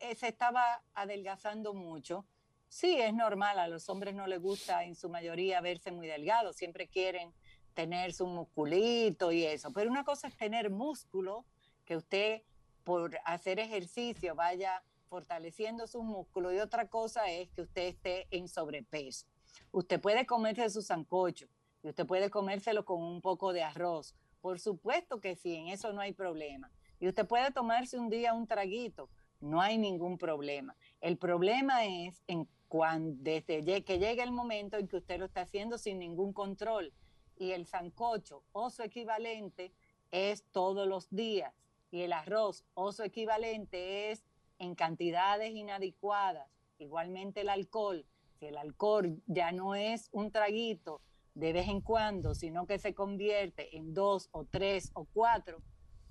[0.00, 2.26] eh, se estaba adelgazando mucho,
[2.74, 6.56] sí, es normal, a los hombres no les gusta en su mayoría verse muy delgados,
[6.56, 7.32] siempre quieren
[7.72, 11.44] tener su musculito y eso, pero una cosa es tener músculo,
[11.84, 12.42] que usted
[12.82, 18.48] por hacer ejercicio vaya fortaleciendo sus músculos y otra cosa es que usted esté en
[18.48, 19.26] sobrepeso.
[19.70, 21.46] Usted puede comerse su sancocho
[21.80, 24.16] y usted puede comérselo con un poco de arroz.
[24.40, 26.72] Por supuesto que sí, en eso no hay problema.
[26.98, 29.10] Y usted puede tomarse un día un traguito,
[29.40, 30.74] no hay ningún problema.
[31.00, 35.42] El problema es en cuando desde que llegue el momento en que usted lo está
[35.42, 36.92] haciendo sin ningún control.
[37.36, 39.72] Y el sancocho o su equivalente
[40.10, 41.54] es todos los días.
[41.92, 44.24] Y el arroz o su equivalente es
[44.58, 46.50] en cantidades inadecuadas.
[46.78, 48.04] Igualmente el alcohol,
[48.40, 51.00] si el alcohol ya no es un traguito
[51.34, 55.62] de vez en cuando, sino que se convierte en dos o tres o cuatro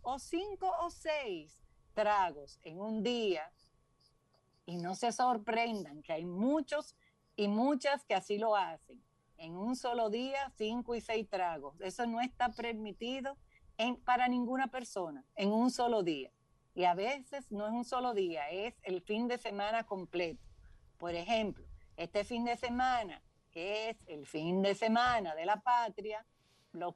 [0.01, 1.61] o cinco o seis
[1.93, 3.51] tragos en un día,
[4.65, 6.95] y no se sorprendan que hay muchos
[7.35, 9.03] y muchas que así lo hacen.
[9.37, 11.79] En un solo día, cinco y seis tragos.
[11.81, 13.37] Eso no está permitido
[13.77, 16.31] en- para ninguna persona, en un solo día.
[16.75, 20.41] Y a veces no es un solo día, es el fin de semana completo.
[20.97, 21.65] Por ejemplo,
[21.97, 23.21] este fin de semana,
[23.51, 26.25] que es el fin de semana de la patria,
[26.71, 26.95] los-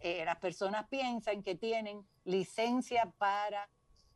[0.00, 3.68] eh, las personas piensan que tienen licencia para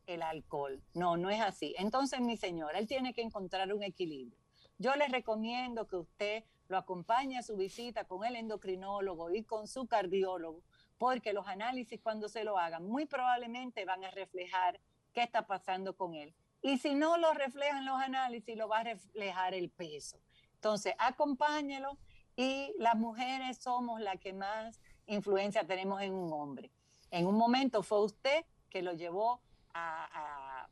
[0.05, 0.81] el alcohol.
[0.93, 1.75] No, no es así.
[1.77, 4.37] Entonces, mi señora, él tiene que encontrar un equilibrio.
[4.77, 9.67] Yo les recomiendo que usted lo acompañe a su visita con el endocrinólogo y con
[9.67, 10.63] su cardiólogo,
[10.97, 14.79] porque los análisis cuando se lo hagan muy probablemente van a reflejar
[15.13, 16.33] qué está pasando con él.
[16.61, 20.19] Y si no lo reflejan los análisis, lo va a reflejar el peso.
[20.55, 21.97] Entonces, acompáñelo
[22.35, 26.71] y las mujeres somos las que más influencia tenemos en un hombre.
[27.11, 29.41] En un momento fue usted que lo llevó
[29.73, 30.67] a,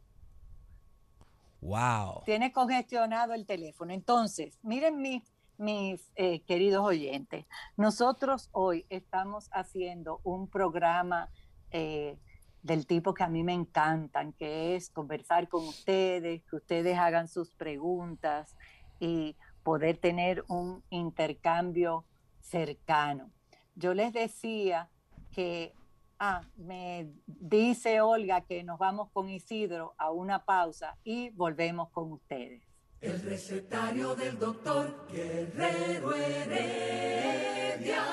[1.61, 2.23] Wow.
[2.25, 3.93] Tiene congestionado el teléfono.
[3.93, 5.23] Entonces, miren mi-
[5.59, 7.47] mis eh, queridos oyentes,
[7.77, 11.31] nosotros hoy estamos haciendo un programa
[11.71, 12.19] eh,
[12.63, 17.27] del tipo que a mí me encantan, que es conversar con ustedes, que ustedes hagan
[17.29, 18.55] sus preguntas
[19.01, 19.35] y
[19.67, 22.05] poder tener un intercambio
[22.39, 23.33] cercano.
[23.75, 24.89] Yo les decía
[25.33, 25.75] que,
[26.21, 32.13] ah, me dice Olga que nos vamos con Isidro a una pausa y volvemos con
[32.13, 32.63] ustedes.
[33.01, 38.05] El recetario del doctor Guerrero Heredia.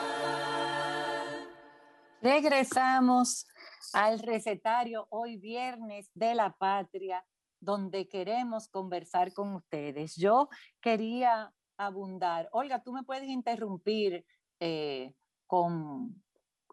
[2.20, 3.46] Regresamos
[3.94, 7.24] al recetario hoy viernes de la patria,
[7.64, 10.16] donde queremos conversar con ustedes.
[10.16, 10.50] Yo
[10.82, 12.50] quería abundar.
[12.52, 14.26] Olga, tú me puedes interrumpir
[14.60, 15.14] eh,
[15.48, 16.22] con,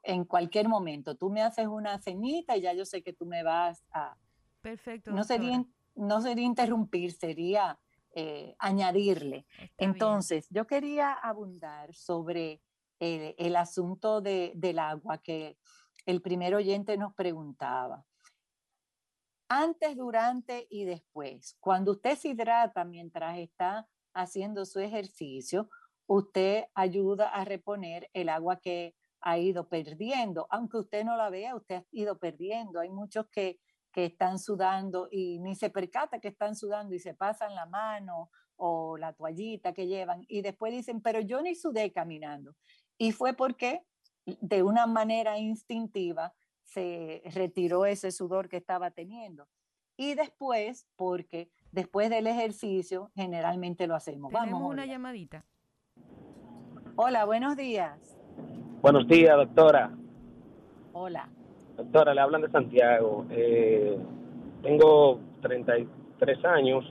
[0.02, 1.16] en cualquier momento.
[1.16, 4.16] Tú me haces una cenita y ya yo sé que tú me vas a...
[4.60, 5.10] Perfecto.
[5.12, 5.74] No sería, doctora.
[5.96, 7.78] no sería interrumpir, sería
[8.14, 9.46] eh, añadirle.
[9.78, 12.60] Entonces, yo quería abundar sobre
[12.98, 15.56] el, el asunto de- del agua que
[16.06, 18.04] el primer oyente nos preguntaba.
[19.52, 25.68] Antes, durante y después, cuando usted se hidrata mientras está haciendo su ejercicio,
[26.06, 30.46] usted ayuda a reponer el agua que ha ido perdiendo.
[30.50, 32.78] Aunque usted no la vea, usted ha ido perdiendo.
[32.78, 33.58] Hay muchos que,
[33.92, 38.30] que están sudando y ni se percata que están sudando y se pasan la mano
[38.54, 42.54] o la toallita que llevan y después dicen, pero yo ni sudé caminando.
[42.98, 43.82] Y fue porque
[44.26, 46.34] de una manera instintiva
[46.70, 49.48] se retiró ese sudor que estaba teniendo.
[49.96, 54.30] Y después, porque después del ejercicio generalmente lo hacemos.
[54.30, 54.72] Tenemos Vamos.
[54.72, 54.92] una Olga.
[54.92, 55.44] llamadita.
[56.96, 58.16] Hola, buenos días.
[58.82, 59.90] Buenos días, doctora.
[60.92, 61.28] Hola.
[61.76, 63.26] Doctora, le hablan de Santiago.
[63.30, 63.98] Eh,
[64.62, 66.84] tengo 33 años,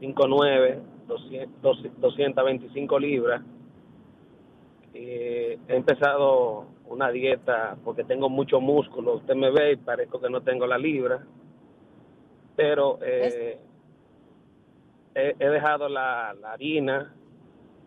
[0.00, 3.42] 5'9", 200, 225 libras.
[4.94, 9.14] Eh, he empezado una dieta porque tengo mucho músculo.
[9.16, 11.24] Usted me ve y parezco que no tengo la libra.
[12.56, 13.60] Pero eh,
[15.14, 17.14] he, he dejado la, la harina,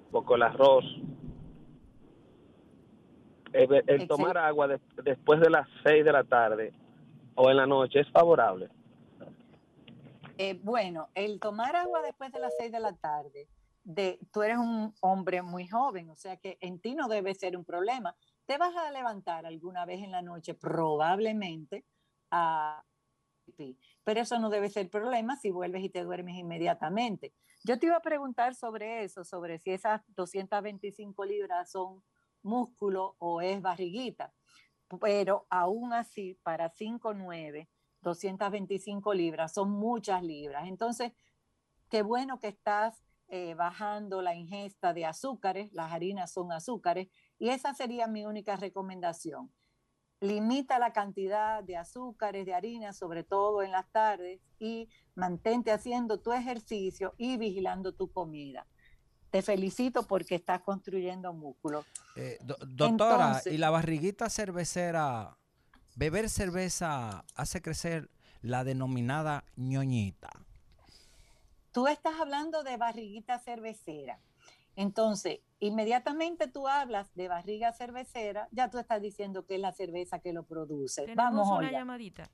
[0.06, 0.86] un poco el arroz,
[3.52, 6.74] el, el tomar agua de- después de las 6 de la tarde
[7.36, 8.70] o en la noche es favorable.
[10.38, 13.48] Eh, bueno, el tomar agua después de las seis de la tarde,
[14.32, 17.66] tú eres un hombre muy joven, o sea que en ti no debe ser un
[17.66, 18.16] problema.
[18.46, 21.86] Te vas a levantar alguna vez en la noche, probablemente,
[22.32, 22.84] a
[23.46, 27.34] pipí, pero eso no debe ser problema si vuelves y te duermes inmediatamente.
[27.66, 32.04] Yo te iba a preguntar sobre eso, sobre si esas 225 libras son
[32.42, 34.34] músculo o es barriguita,
[35.02, 37.70] pero aún así, para 5'9",
[38.02, 40.68] 225 libras, son muchas libras.
[40.68, 41.14] Entonces,
[41.90, 43.04] qué bueno que estás
[43.36, 47.08] eh, bajando la ingesta de azúcares, las harinas son azúcares,
[47.40, 49.52] y esa sería mi única recomendación.
[50.20, 56.20] Limita la cantidad de azúcares, de harinas, sobre todo en las tardes, y mantente haciendo
[56.20, 58.68] tu ejercicio y vigilando tu comida.
[59.32, 61.84] te felicito porque estás construyendo músculo.
[62.16, 65.40] Eh, do- doctora, Entonces- ¿y la barriguita cervecera,
[65.96, 68.12] beber cerveza hace crecer
[68.44, 70.30] la denominada ñoñita?
[71.74, 74.20] Tú estás hablando de barriguita cervecera.
[74.76, 80.20] Entonces, inmediatamente tú hablas de barriga cervecera, ya tú estás diciendo que es la cerveza
[80.20, 81.02] que lo produce.
[81.06, 81.72] Tenemos Vamos, una Olga.
[81.72, 82.30] llamadita.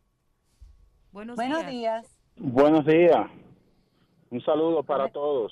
[1.12, 1.72] Buenos, Buenos días.
[1.72, 2.18] días.
[2.38, 3.30] Buenos días.
[4.30, 5.52] Un saludo para todos.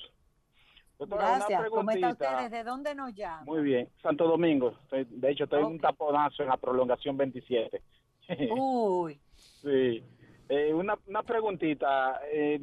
[0.98, 1.68] Doctora, Gracias.
[1.70, 2.26] ¿Cómo está usted?
[2.42, 3.44] ¿Desde dónde nos llama?
[3.44, 3.88] Muy bien.
[4.02, 4.70] Santo Domingo.
[4.82, 7.82] Estoy- de hecho, estoy en un taponazo en la prolongación 27.
[8.58, 9.20] Uy.
[9.34, 10.02] Sí.
[10.48, 12.20] Eh, una, una preguntita.
[12.32, 12.60] Eh,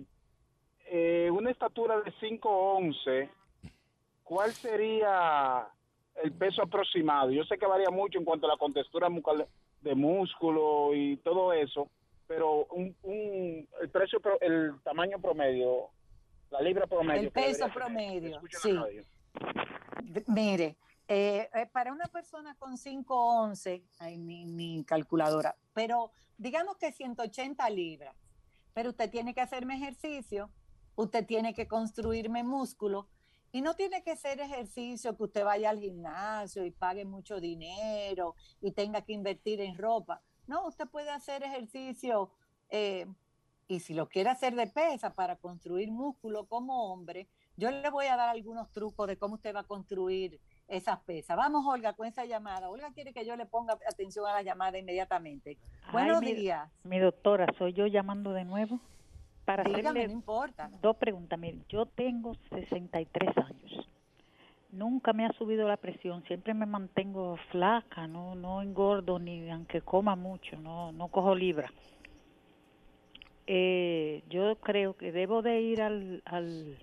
[0.85, 3.29] eh, una estatura de 5'11",
[4.23, 5.67] ¿cuál sería
[6.23, 7.31] el peso aproximado?
[7.31, 9.47] Yo sé que varía mucho en cuanto a la contextura mucal-
[9.81, 11.89] de músculo y todo eso,
[12.27, 15.89] pero un, un, el precio, el tamaño promedio,
[16.49, 17.21] la libra promedio.
[17.23, 18.75] El peso promedio, sí.
[20.27, 20.77] Mire,
[21.07, 27.69] eh, eh, para una persona con 5'11", ay, mi, mi calculadora, pero digamos que 180
[27.69, 28.15] libras,
[28.73, 30.49] pero usted tiene que hacerme ejercicio,
[30.95, 33.07] usted tiene que construirme músculo,
[33.51, 38.35] y no tiene que ser ejercicio que usted vaya al gimnasio y pague mucho dinero
[38.59, 40.21] y tenga que invertir en ropa.
[40.45, 42.31] No, usted puede hacer ejercicio
[42.69, 43.05] eh,
[43.69, 48.07] y si lo quiere hacer de pesa para construir músculo como hombre, yo le voy
[48.07, 51.37] a dar algunos trucos de cómo usted va a construir esas pesas.
[51.37, 52.69] Vamos, Olga, con esa llamada.
[52.69, 55.57] Olga quiere que yo le ponga atención a la llamada inmediatamente.
[55.93, 56.69] Buenos Ay, mi- días.
[56.83, 58.81] Mi doctora, soy yo llamando de nuevo
[59.45, 60.69] para Dígame, hacerle no importa.
[60.81, 61.39] dos preguntas.
[61.39, 63.89] Mire, yo tengo 63 años.
[64.71, 69.81] Nunca me ha subido la presión, siempre me mantengo flaca, no no engordo ni aunque
[69.81, 71.71] coma mucho, no no cojo libra.
[73.47, 76.77] Eh, yo creo que debo de ir al, al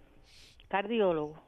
[0.69, 1.43] cardiólogo.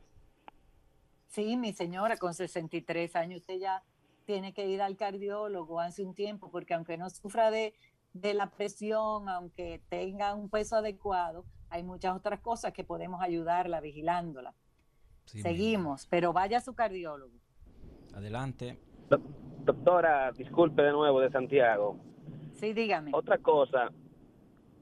[1.29, 3.83] Sí, mi señora, con 63 años usted ya
[4.25, 7.75] tiene que ir al cardiólogo hace un tiempo, porque aunque no sufra de,
[8.15, 13.81] de la presión, aunque tenga un peso adecuado, hay muchas otras cosas que podemos ayudarla
[13.81, 14.55] vigilándola.
[15.27, 17.35] Seguimos, pero vaya a su cardiólogo.
[18.15, 18.79] Adelante.
[19.65, 21.99] Doctora, disculpe de nuevo de Santiago.
[22.55, 23.11] Sí, dígame.
[23.13, 23.91] Otra cosa,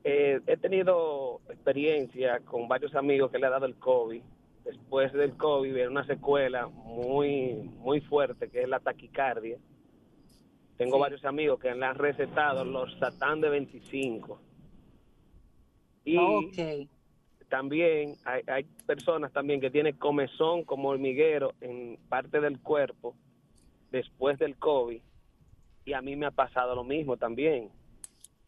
[0.04, 4.22] eh, he tenido experiencia con varios amigos que le ha dado el COVID.
[4.64, 9.58] Después del COVID viene una secuela muy, muy fuerte que es la taquicardia.
[10.76, 14.40] Tengo varios amigos que le han recetado los Satán de 25.
[16.04, 16.88] Y
[17.48, 23.14] también hay, hay personas también que tienen comezón como hormiguero en parte del cuerpo
[23.90, 25.00] después del COVID.
[25.84, 27.70] Y a mí me ha pasado lo mismo también.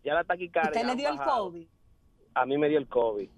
[0.03, 0.81] Ya la taquicardia.
[0.81, 1.19] ¿Usted le dio el.
[1.19, 1.67] COVID?
[2.35, 3.29] A mí me dio el COVID.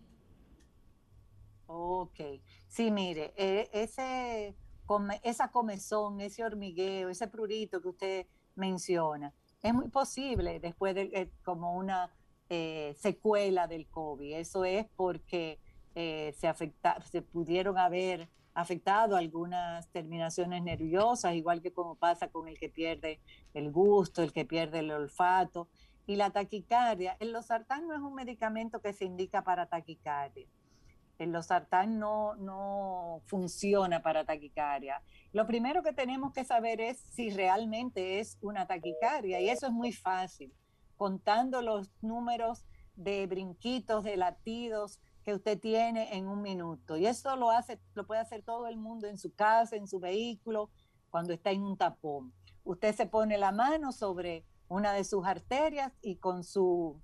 [1.67, 2.21] Ok.
[2.69, 4.55] Sí, mire, eh, ese,
[5.23, 8.27] esa comezón, ese hormigueo, ese prurito que usted
[8.57, 9.33] menciona,
[9.63, 12.11] es muy posible después de eh, como una
[12.49, 14.35] eh, secuela del COVID.
[14.37, 15.59] Eso es porque
[15.95, 22.49] eh, se, afecta, se pudieron haber afectado algunas terminaciones nerviosas, igual que como pasa con
[22.49, 23.21] el que pierde
[23.55, 25.69] el gusto, el que pierde el olfato.
[26.07, 30.47] Y la taquicardia, el losartán no es un medicamento que se indica para taquicardia.
[31.19, 35.03] El losartán no, no funciona para taquicardia.
[35.33, 39.73] Lo primero que tenemos que saber es si realmente es una taquicardia y eso es
[39.73, 40.53] muy fácil,
[40.97, 42.65] contando los números
[42.97, 46.97] de brinquitos, de latidos que usted tiene en un minuto.
[46.97, 49.99] Y eso lo hace, lo puede hacer todo el mundo en su casa, en su
[49.99, 50.71] vehículo,
[51.11, 52.33] cuando está en un tapón.
[52.65, 57.01] Usted se pone la mano sobre una de sus arterias y con su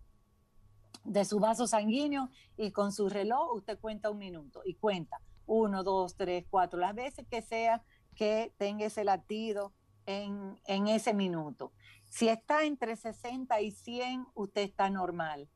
[1.04, 5.82] de su vaso sanguíneo y con su reloj usted cuenta un minuto y cuenta uno,
[5.82, 7.82] dos, tres, cuatro, las veces que sea
[8.14, 9.72] que tenga ese latido
[10.06, 11.72] en, en ese minuto.
[12.04, 15.48] Si está entre 60 y 100, usted está normal.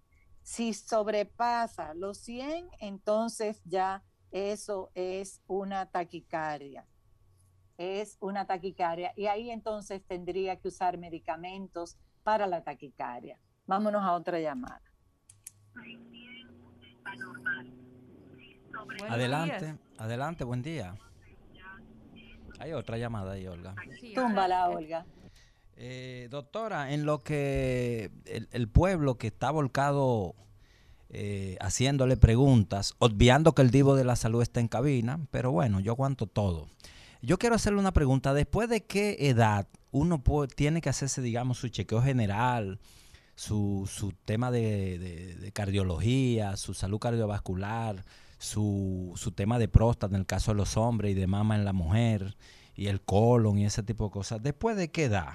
[0.42, 6.86] Si sobrepasa los 100, entonces ya eso es una taquicardia.
[7.76, 9.12] Es una taquicardia.
[9.16, 13.38] Y ahí entonces tendría que usar medicamentos para la taquicardia.
[13.66, 14.82] Vámonos a otra llamada.
[19.08, 20.94] Adelante, adelante, buen día.
[22.58, 23.74] Hay otra llamada ahí, Olga.
[24.14, 25.04] Túmbala, Olga.
[25.76, 30.34] Eh, doctora, en lo que el, el pueblo que está volcado
[31.10, 35.80] eh, haciéndole preguntas, obviando que el divo de la salud está en cabina, pero bueno,
[35.80, 36.68] yo aguanto todo.
[37.20, 38.32] Yo quiero hacerle una pregunta.
[38.32, 42.78] ¿Después de qué edad uno puede- tiene que hacerse, digamos, su chequeo general,
[43.36, 48.04] su, su tema de, de- cardiología, su salud cardiovascular,
[48.38, 51.64] su, su tema de próstata en el caso de los hombres y de mama en
[51.64, 52.36] la mujer
[52.74, 54.42] y el colon y ese tipo de cosas.
[54.42, 55.34] ¿Después de qué edad?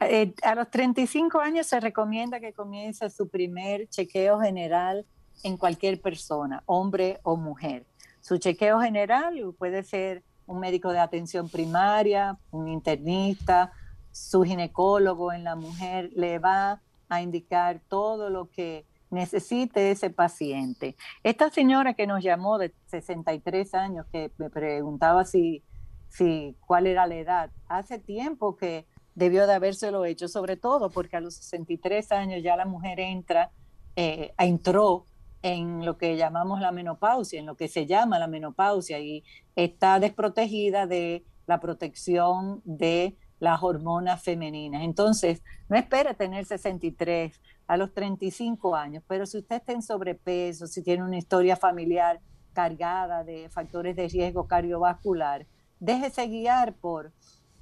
[0.00, 5.06] Eh, a los 35 años se recomienda que comience su primer chequeo general
[5.42, 7.86] en cualquier persona, hombre o mujer.
[8.20, 13.72] Su chequeo general puede ser un médico de atención primaria, un internista,
[14.16, 20.96] su ginecólogo en la mujer le va a indicar todo lo que necesite ese paciente.
[21.22, 25.62] Esta señora que nos llamó de 63 años, que me preguntaba si,
[26.08, 31.18] si cuál era la edad, hace tiempo que debió de habérselo hecho, sobre todo porque
[31.18, 33.50] a los 63 años ya la mujer entra,
[33.96, 35.04] eh, entró
[35.42, 40.00] en lo que llamamos la menopausia, en lo que se llama la menopausia, y está
[40.00, 44.82] desprotegida de la protección de las hormonas femeninas.
[44.82, 50.66] Entonces, no espere tener 63 a los 35 años, pero si usted está en sobrepeso,
[50.66, 52.20] si tiene una historia familiar
[52.52, 55.46] cargada de factores de riesgo cardiovascular,
[55.78, 57.12] déjese guiar por,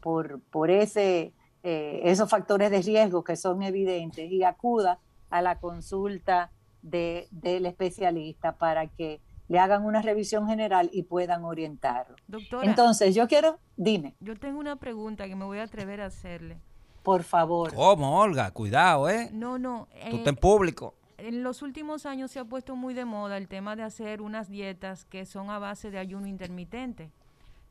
[0.01, 1.33] por, por ese
[1.67, 5.01] eh, esos factores de riesgo que son evidentes y acuda
[5.31, 6.53] a la consulta
[6.83, 12.17] de, del especialista para que le hagan una revisión general y puedan orientarlo.
[12.27, 14.15] Doctora, Entonces, yo quiero, dime.
[14.21, 16.59] Yo tengo una pregunta que me voy a atrever a hacerle.
[17.03, 17.75] Por favor.
[17.75, 18.51] ¿Cómo, Olga?
[18.51, 19.29] Cuidado, ¿eh?
[19.33, 19.89] No, no.
[19.91, 20.95] Tú eh, estás en público.
[21.19, 24.49] En los últimos años se ha puesto muy de moda el tema de hacer unas
[24.49, 27.11] dietas que son a base de ayuno intermitente.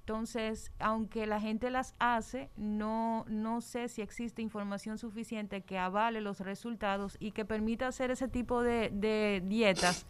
[0.01, 6.19] Entonces, aunque la gente las hace, no, no sé si existe información suficiente que avale
[6.19, 10.05] los resultados y que permita hacer ese tipo de, de dietas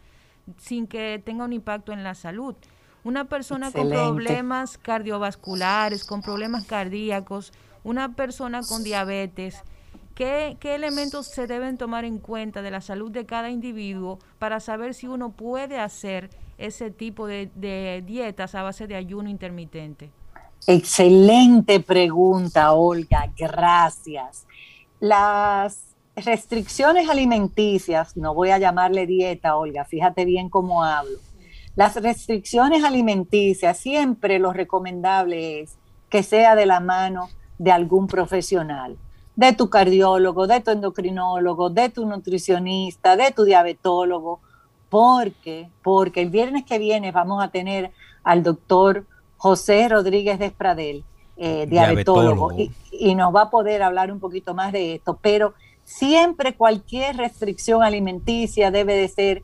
[0.58, 2.54] sin que tenga un impacto en la salud.
[3.02, 3.96] Una persona Excelente.
[3.96, 9.62] con problemas cardiovasculares, con problemas cardíacos, una persona con diabetes,
[10.14, 14.58] ¿qué, ¿qué elementos se deben tomar en cuenta de la salud de cada individuo para
[14.60, 20.10] saber si uno puede hacer ese tipo de, de dietas a base de ayuno intermitente?
[20.66, 23.30] Excelente pregunta, Olga.
[23.36, 24.46] Gracias.
[24.98, 31.18] Las restricciones alimenticias, no voy a llamarle dieta, Olga, fíjate bien cómo hablo.
[31.76, 35.76] Las restricciones alimenticias, siempre lo recomendable es
[36.08, 38.96] que sea de la mano de algún profesional,
[39.34, 44.40] de tu cardiólogo, de tu endocrinólogo, de tu nutricionista, de tu diabetólogo,
[44.88, 47.90] porque, porque el viernes que viene vamos a tener
[48.22, 49.04] al doctor
[49.36, 51.04] José Rodríguez Despradel,
[51.36, 52.72] eh, diabetólogo, Diabetólogo.
[52.92, 55.54] Y, y nos va a poder hablar un poquito más de esto, pero
[55.84, 59.42] siempre cualquier restricción alimenticia debe de ser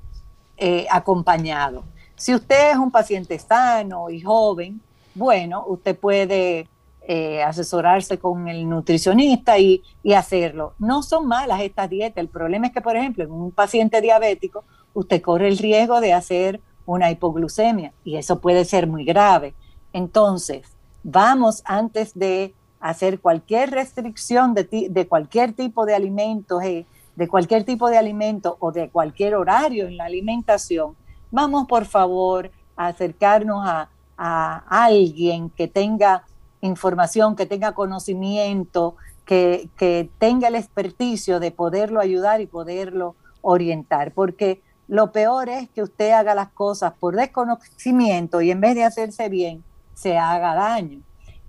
[0.56, 1.84] eh, acompañado.
[2.16, 4.80] Si usted es un paciente sano y joven,
[5.14, 6.68] bueno, usted puede
[7.02, 10.74] eh, asesorarse con el nutricionista y, y hacerlo.
[10.78, 12.18] No son malas estas dietas.
[12.18, 16.12] El problema es que, por ejemplo, en un paciente diabético, usted corre el riesgo de
[16.12, 19.54] hacer una hipoglucemia y eso puede ser muy grave.
[19.92, 20.66] Entonces,
[21.02, 27.28] vamos antes de hacer cualquier restricción de, ti- de cualquier tipo de alimentos, eh, de
[27.28, 30.96] cualquier tipo de alimento o de cualquier horario en la alimentación,
[31.30, 36.24] vamos por favor a acercarnos a, a alguien que tenga
[36.62, 44.12] información, que tenga conocimiento, que, que tenga el experticio de poderlo ayudar y poderlo orientar,
[44.12, 48.84] porque lo peor es que usted haga las cosas por desconocimiento y en vez de
[48.84, 49.62] hacerse bien,
[49.94, 51.00] se haga daño.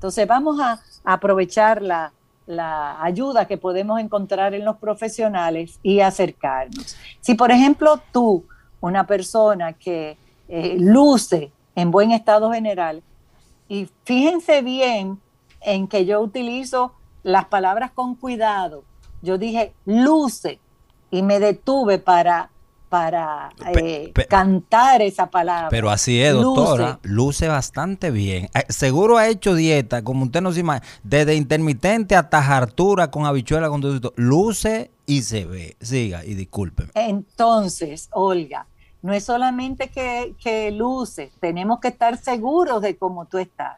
[0.02, 2.12] Entonces vamos a, aprovechar la,
[2.48, 6.98] la ayuda que podemos encontrar en los profesionales y acercarnos.
[7.20, 8.44] Si por ejemplo tú,
[8.80, 10.18] una persona que
[10.50, 13.04] eh, luce en buen estado general,
[13.70, 15.22] y fíjense bien
[15.62, 18.84] en que yo utilizo las palabras con cuidado.
[19.22, 20.60] Yo dije luce
[21.12, 22.50] y me detuve para,
[22.92, 25.70] para eh, pe- cantar esa palabra.
[25.70, 27.00] Pero así es, doctora.
[27.04, 28.50] Luce, bastante bien.
[28.54, 33.26] Eh, Seguro ha hecho dieta, como usted no se imagina, desde intermitente hasta hartura con
[33.26, 34.12] habichuela, con todo esto.
[34.18, 35.78] Luce y se ve.
[35.80, 36.92] Siga y discúlpeme.
[36.94, 38.68] Entonces, Olga,
[39.02, 43.78] no es solamente que, que luces, tenemos que estar seguros de cómo tú estás.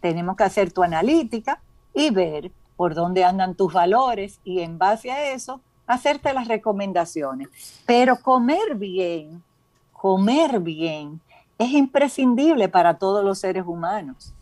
[0.00, 1.60] Tenemos que hacer tu analítica
[1.92, 5.60] y ver por dónde andan tus valores y en base a eso
[5.92, 7.48] hacerte las recomendaciones.
[7.86, 9.42] Pero comer bien,
[9.92, 11.20] comer bien
[11.58, 14.34] es imprescindible para todos los seres humanos.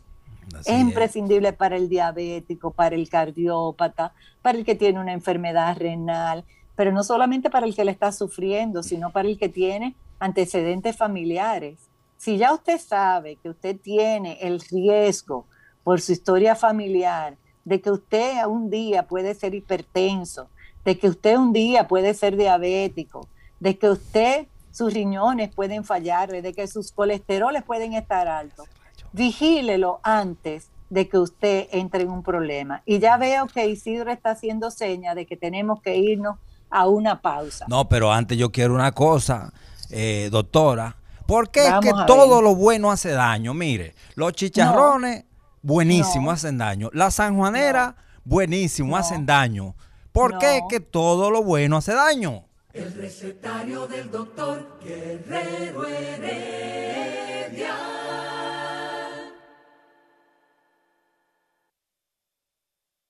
[0.48, 0.80] Así es es.
[0.80, 6.44] imprescindible para el diabético, para el cardiópata, para el que tiene una enfermedad renal,
[6.74, 10.96] pero no solamente para el que le está sufriendo, sino para el que tiene antecedentes
[10.96, 11.78] familiares.
[12.16, 15.46] Si ya usted sabe que usted tiene el riesgo
[15.84, 20.48] por su historia familiar de que usted un día puede ser hipertenso,
[20.84, 23.28] de que usted un día puede ser diabético,
[23.58, 28.66] de que usted sus riñones pueden fallar, desde que sus colesteroles pueden estar altos.
[29.12, 32.82] Vigílelo antes de que usted entre en un problema.
[32.86, 36.36] Y ya veo que Isidro está haciendo señas de que tenemos que irnos
[36.70, 37.66] a una pausa.
[37.68, 39.52] No, pero antes yo quiero una cosa,
[39.90, 40.96] eh, doctora.
[41.26, 42.44] ¿Por qué es Vamos que todo ver.
[42.44, 43.54] lo bueno hace daño?
[43.54, 45.24] Mire, los chicharrones,
[45.62, 46.30] buenísimo, No.
[46.32, 46.90] hacen daño.
[46.92, 49.74] La sanjuanera, buenísimo, hacen daño.
[50.12, 52.44] ¿Por qué que todo lo bueno hace daño?
[52.72, 57.76] El recetario del doctor Guerrero Heredia.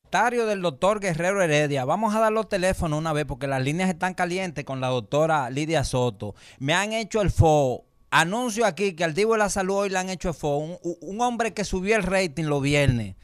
[0.02, 1.84] Secretario del doctor Guerrero Heredia.
[1.84, 5.48] Vamos a dar los teléfonos una vez porque las líneas están calientes con la doctora
[5.48, 6.34] Lidia Soto.
[6.58, 7.84] Me han hecho el FO.
[8.10, 10.56] Anuncio aquí que al Divo de la Salud hoy le han hecho el FO.
[10.58, 13.14] Un, un hombre que subió el rating los viernes.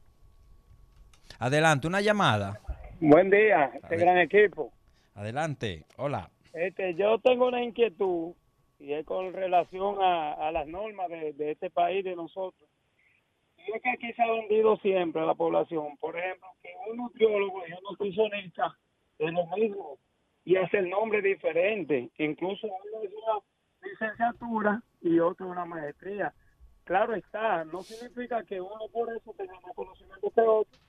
[1.39, 2.59] Adelante, una llamada.
[3.01, 4.73] Buen día, este gran equipo.
[5.15, 6.29] Adelante, hola.
[6.55, 8.33] Este, yo tengo una inquietud
[8.79, 12.69] y es con relación a, a las normas de, de este país, de nosotros.
[13.57, 16.97] Y es que aquí se ha vendido siempre a la población, por ejemplo, que un
[16.97, 18.77] nutriólogo y un nutricionista
[19.19, 19.99] es lo mismo
[20.45, 22.11] y hace el nombre diferente.
[22.19, 26.33] Incluso uno es una licenciatura y otro una maestría.
[26.85, 30.81] Claro está, no significa que uno por eso tenga más conocimiento que otro,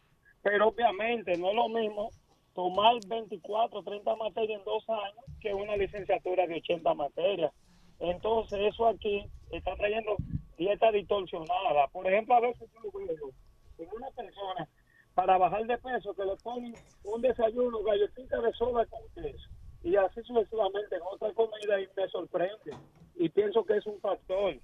[0.42, 2.10] pero obviamente no es lo mismo
[2.54, 7.52] tomar 24, 30 materias en dos años que una licenciatura de 80 materias.
[8.00, 10.16] Entonces, eso aquí está trayendo
[10.58, 11.88] dieta distorsionada.
[11.92, 13.32] Por ejemplo, a veces yo veo
[13.78, 14.68] en una persona
[15.14, 19.50] para bajar de peso que le ponen un desayuno, galletita de soda con queso
[19.84, 22.76] y así sucesivamente en otra comida y me sorprende.
[23.16, 24.58] Y pienso que es un factor.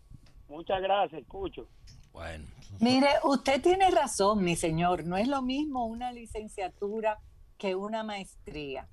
[0.48, 1.68] Muchas gracias, escucho.
[2.14, 2.46] Bueno.
[2.80, 5.06] Mire, usted tiene razón, mi señor.
[5.06, 7.20] No es lo mismo una licenciatura
[7.58, 8.88] que una maestría.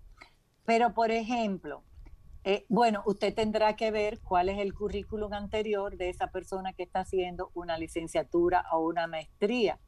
[0.65, 1.85] Pero, por ejemplo,
[2.45, 6.83] eh, bueno, usted tendrá que ver cuál es el currículum anterior de esa persona que
[6.83, 9.79] está haciendo una licenciatura o una maestría.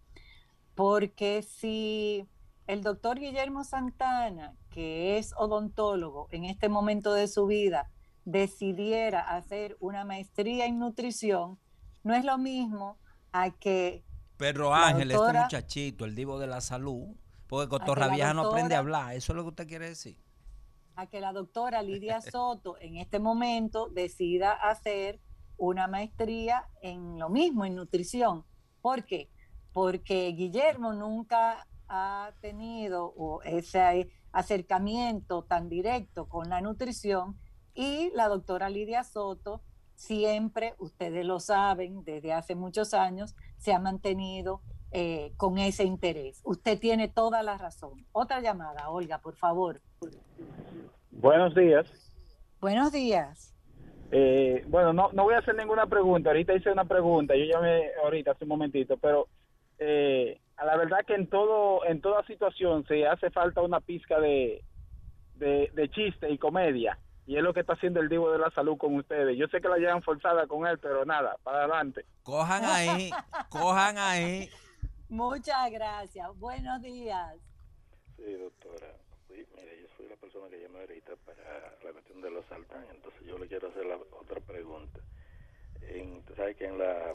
[0.78, 2.28] Porque si
[2.68, 7.90] el doctor Guillermo Santana, que es odontólogo en este momento de su vida,
[8.24, 11.58] decidiera hacer una maestría en nutrición,
[12.04, 12.96] no es lo mismo
[13.32, 14.04] a que
[14.36, 17.08] Pedro Ángel, este doctora- muchachito, el divo de la salud,
[17.48, 20.16] porque que Cotorra Vieja no aprende a hablar, eso es lo que usted quiere decir.
[20.94, 25.18] a que la doctora Lidia Soto en este momento decida hacer
[25.56, 28.44] una maestría en lo mismo, en nutrición.
[28.80, 29.28] ¿Por qué?
[29.80, 33.14] Porque Guillermo nunca ha tenido
[33.44, 37.38] ese acercamiento tan directo con la nutrición
[37.74, 39.62] y la doctora Lidia Soto
[39.94, 46.40] siempre, ustedes lo saben, desde hace muchos años, se ha mantenido eh, con ese interés.
[46.42, 48.04] Usted tiene toda la razón.
[48.10, 49.80] Otra llamada, Olga, por favor.
[51.12, 51.86] Buenos días.
[52.60, 53.54] Buenos días.
[54.10, 56.30] Eh, bueno, no, no voy a hacer ninguna pregunta.
[56.30, 57.36] Ahorita hice una pregunta.
[57.36, 59.28] Yo llamé ahorita hace un momentito, pero
[59.78, 64.18] eh, a la verdad que en todo en toda situación se hace falta una pizca
[64.20, 64.62] de,
[65.36, 66.98] de, de chiste y comedia.
[67.26, 69.36] Y es lo que está haciendo el Divo de la Salud con ustedes.
[69.36, 72.06] Yo sé que la llevan forzada con él, pero nada, para adelante.
[72.22, 73.10] Cojan ahí,
[73.50, 74.48] cojan ahí.
[75.10, 76.26] Muchas gracias.
[76.38, 77.36] Buenos días.
[78.16, 78.94] Sí, doctora.
[79.28, 82.84] Sí, mire, yo soy la persona que llamé ahorita para la cuestión de los saltan,
[82.94, 85.00] entonces yo le quiero hacer la otra pregunta.
[85.82, 87.14] En, tú sabes que en la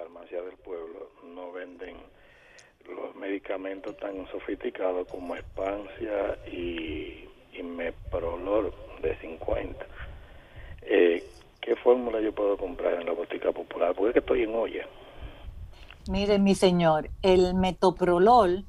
[0.00, 1.96] farmacia del pueblo no venden
[2.88, 7.62] los medicamentos tan sofisticados como Espancia y, y
[9.02, 9.86] de 50.
[10.82, 11.24] Eh,
[11.60, 13.94] ¿Qué fórmula yo puedo comprar en la botica popular?
[13.94, 14.86] Porque es que estoy en olla.
[16.08, 18.64] Mire, mi señor, el metoprolol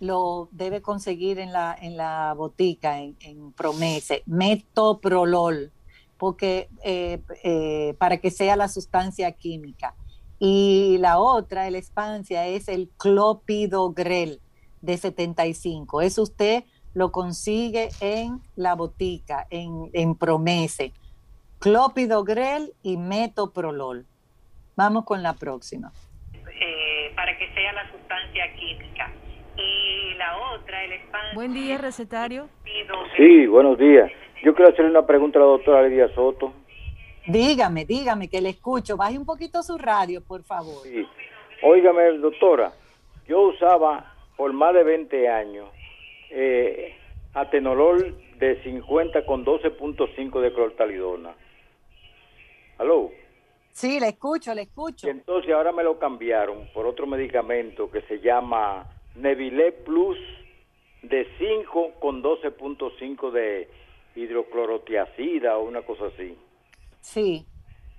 [0.00, 4.22] lo debe conseguir en la, en la botica, en, en Promese.
[4.26, 5.72] Metoprolol,
[6.18, 9.94] porque eh, eh, para que sea la sustancia química.
[10.46, 14.40] Y la otra, el Espancia, es el clopidogrel
[14.82, 16.02] de 75.
[16.02, 20.92] Eso usted lo consigue en la botica, en, en Promese.
[21.60, 24.04] Clopidogrel y metoprolol.
[24.76, 25.92] Vamos con la próxima.
[26.60, 29.10] eh, para que sea la sustancia química.
[29.56, 31.34] Y la otra, el espacio.
[31.34, 32.48] Buen día, recetario.
[33.16, 34.10] Sí, buenos días.
[34.44, 36.52] Yo quiero hacerle una pregunta a la doctora Lidia Soto.
[37.26, 38.96] Dígame, dígame, que le escucho.
[38.96, 40.82] Baje un poquito su radio, por favor.
[40.82, 41.06] Sí.
[41.62, 42.72] Óigame, doctora,
[43.26, 45.70] yo usaba por más de 20 años
[46.30, 46.94] eh,
[47.32, 51.34] atenolol de 50 con 12.5 de clortalidona.
[52.78, 53.10] ¿Aló?
[53.72, 55.06] Sí, le escucho, le escucho.
[55.06, 60.18] Y entonces ahora me lo cambiaron por otro medicamento que se llama Nevile Plus
[61.02, 63.68] de 5 con 12.5 de
[64.14, 66.36] hidroclorotiazida o una cosa así.
[67.04, 67.46] Sí,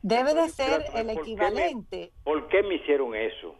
[0.01, 2.11] debe de ser el por qué me- equivalente.
[2.23, 3.55] ¿Por qué me hicieron eso?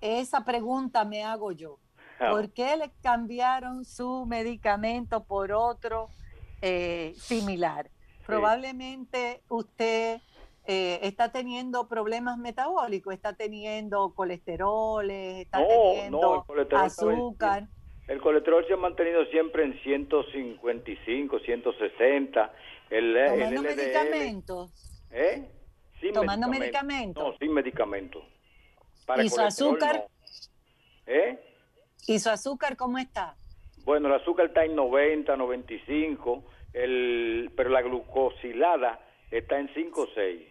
[0.00, 1.78] Esa pregunta me hago yo.
[2.18, 2.30] Ah.
[2.30, 6.08] ¿Por qué le cambiaron su medicamento por otro
[6.62, 7.90] eh, similar?
[8.24, 10.22] Probablemente usted
[10.66, 17.12] eh, está teniendo problemas metabólicos, está teniendo colesteroles, está No, teniendo no, el colesterol estaba
[17.12, 17.68] en- azúcar.
[18.08, 22.52] El colesterol se ha mantenido siempre en 155, 160.
[22.90, 25.02] El, el Tomando LDL, medicamentos.
[25.10, 25.48] ¿Eh?
[26.00, 27.20] Sin Tomando medicamento.
[27.20, 27.24] medicamentos.
[27.24, 28.22] No, sin medicamento.
[29.06, 30.06] Para ¿Y el su azúcar?
[30.08, 31.12] no.
[31.12, 31.38] ¿Eh?
[32.06, 33.36] ¿Y su azúcar cómo está?
[33.84, 40.06] Bueno, el azúcar está en 90, 95, el, pero la glucosilada está en 5 o
[40.14, 40.42] 6.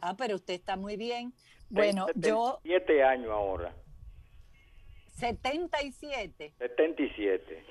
[0.00, 1.32] Ah, pero usted está muy bien.
[1.70, 3.74] Bueno, yo 7 años ahora,
[5.16, 6.52] 77.
[6.58, 7.64] 77.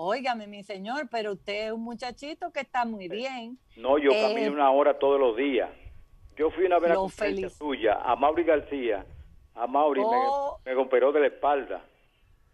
[0.00, 3.58] Óigame, mi señor, pero usted es un muchachito que está muy bien.
[3.76, 5.68] No, yo Eh, camino una hora todos los días.
[6.36, 9.04] Yo fui una vez a la conferencia suya, a Mauri García.
[9.56, 10.60] A Mauri Oh.
[10.64, 11.84] me, me operó de la espalda.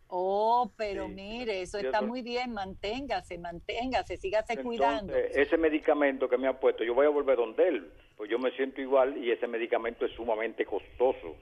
[0.09, 2.53] Oh, pero mire, eso está muy bien.
[2.55, 5.15] Manténgase, manténgase, sígase cuidando.
[5.15, 8.39] Entonces, ese medicamento que me ha puesto, yo voy a volver donde él, pues yo
[8.39, 11.37] me siento igual y ese medicamento es sumamente costoso.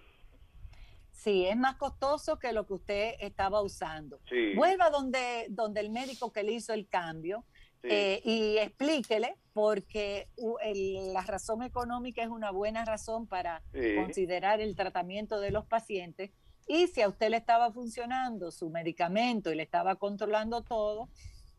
[1.23, 4.19] Sí, es más costoso que lo que usted estaba usando.
[4.29, 4.55] Sí.
[4.57, 7.45] Vuelva donde, donde el médico que le hizo el cambio
[7.81, 7.89] Sí.
[7.91, 10.29] eh, y explíquele, porque
[10.63, 13.95] el- la razón económica es una buena razón para Sí.
[13.97, 16.31] considerar el tratamiento de los pacientes.
[16.67, 21.09] Y si a usted le estaba funcionando su medicamento y le estaba controlando todo,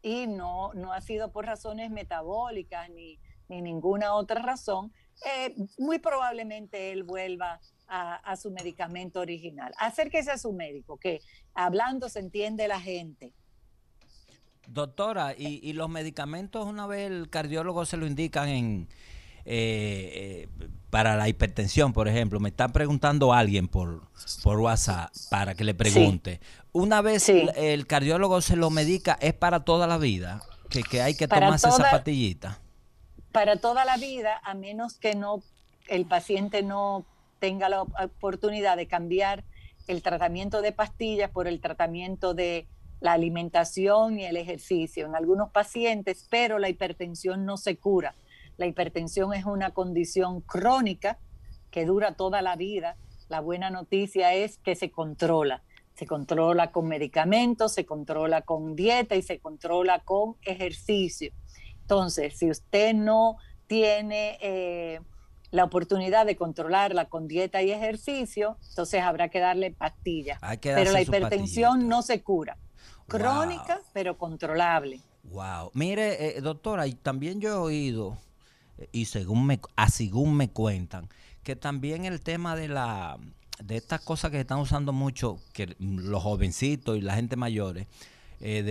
[0.01, 4.91] y no, no ha sido por razones metabólicas ni, ni ninguna otra razón,
[5.38, 9.73] eh, muy probablemente él vuelva a, a su medicamento original.
[9.77, 11.21] Acérquese a su médico, que
[11.53, 13.34] hablando se entiende la gente.
[14.67, 18.88] Doctora, y, y los medicamentos una vez el cardiólogo se lo indican en
[19.45, 24.07] eh, eh, para la hipertensión, por ejemplo, me está preguntando alguien por,
[24.41, 26.39] por WhatsApp para que le pregunte.
[26.71, 31.01] Una vez el, el cardiólogo se lo medica, es para toda la vida, que, que
[31.01, 32.61] hay que Para tomarse esa pastillita.
[33.34, 35.43] para toda la vida, a menos que no
[35.88, 37.05] el paciente no
[37.43, 39.43] tenga la op- oportunidad de cambiar
[39.87, 42.69] el tratamiento de pastillas por el tratamiento de
[43.01, 48.15] la alimentación y el ejercicio en algunos pacientes, pero la hipertensión no se cura.
[48.55, 51.19] La hipertensión es una condición crónica
[51.69, 52.95] que dura toda la vida.
[53.27, 55.63] La buena noticia es que se controla.
[55.95, 61.33] Se controla con medicamentos, se controla con dieta y se controla con ejercicio.
[61.81, 63.35] Entonces, si usted no
[63.67, 65.01] tiene eh,
[65.54, 70.39] la oportunidad de controlarla con dieta y ejercicio, entonces habrá que darle pastillas.
[70.60, 72.58] Pero la hipertensión no se cura.
[73.08, 74.99] Crónica, pero controlable.
[75.26, 75.70] Wow.
[75.76, 78.18] Mire, eh, doctora, y también yo he oído,
[78.80, 81.08] eh, y según me, a según me cuentan,
[81.43, 83.20] que también el tema de la
[83.64, 87.86] de estas cosas que se están usando mucho, que los jovencitos y la gente mayores,
[88.45, 88.63] eh, de,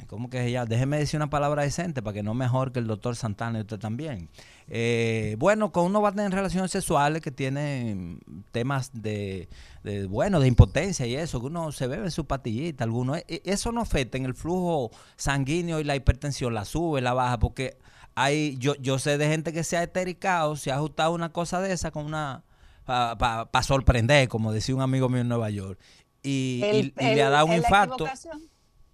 [0.00, 0.66] de- ¿cómo que se llama?
[0.66, 3.78] Déjeme decir una palabra decente para que no mejor que el doctor Santana y usted
[3.78, 4.28] también.
[4.66, 8.18] Eh, bueno, con uno va a tener relaciones sexuales que tienen
[8.50, 9.48] temas de,
[9.84, 13.14] de, bueno, de impotencia y eso, que uno se bebe su pastillita, alguno.
[13.14, 17.14] e- e- Eso no afecta en el flujo sanguíneo y la hipertensión, la sube, la
[17.14, 17.78] baja, porque
[18.16, 21.60] hay, yo, yo sé de gente que se ha estericado, se ha ajustado una cosa
[21.60, 22.42] de esa con una,
[22.84, 25.78] para sorprender, como decía un amigo mío en Nueva York,
[26.24, 28.04] y, El- y- y le ha dado un infarto.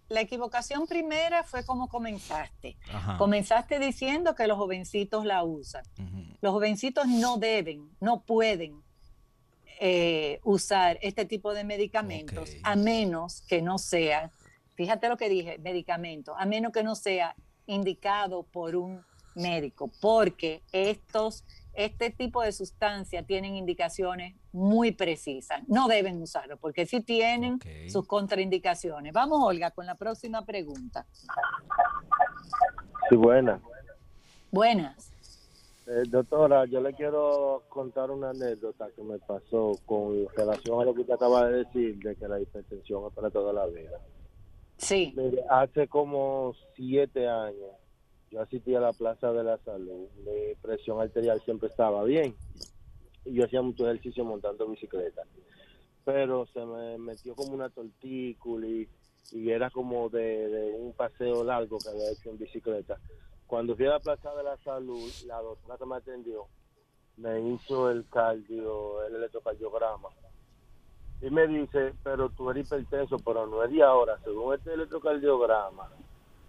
[0.08, 2.76] La equivocación primera fue como comenzaste.
[2.92, 3.18] Ajá.
[3.18, 5.84] Comenzaste diciendo que los jovencitos la usan.
[6.40, 8.82] Los jovencitos no deben, no pueden
[9.78, 14.30] eh, usar este tipo de medicamentos a menos que no sea,
[14.74, 17.36] fíjate lo que dije, medicamento, a menos que no sea
[17.66, 19.04] indicado por un
[19.34, 21.44] médico, porque estos,
[21.76, 25.62] este tipo de sustancias tienen indicaciones muy precisas.
[25.68, 29.12] No deben usarlo, porque sí tienen sus contraindicaciones.
[29.12, 31.06] Vamos, Olga, con la próxima pregunta.
[33.08, 33.60] Sí, buena.
[34.50, 35.12] Buenas.
[35.86, 40.94] Eh, doctora, yo le quiero contar una anécdota que me pasó con relación a lo
[40.94, 44.00] que usted acaba de decir, de que la hipertensión es para toda la vida.
[44.78, 45.14] Sí.
[45.16, 47.70] Mire, hace como siete años,
[48.36, 50.08] yo asistí a la Plaza de la Salud.
[50.18, 52.36] Mi presión arterial siempre estaba bien.
[53.24, 55.22] Y yo hacía mucho ejercicio montando bicicleta.
[56.04, 58.86] Pero se me metió como una tortícula y,
[59.32, 62.98] y era como de, un paseo largo que había hecho en bicicleta.
[63.46, 66.46] Cuando fui a la Plaza de la Salud, la doctora que me atendió
[67.16, 70.10] me hizo el cardio, el electrocardiograma.
[71.22, 75.90] Y me dice, pero tú eres hipertenso, pero no es de ahora, según este electrocardiograma,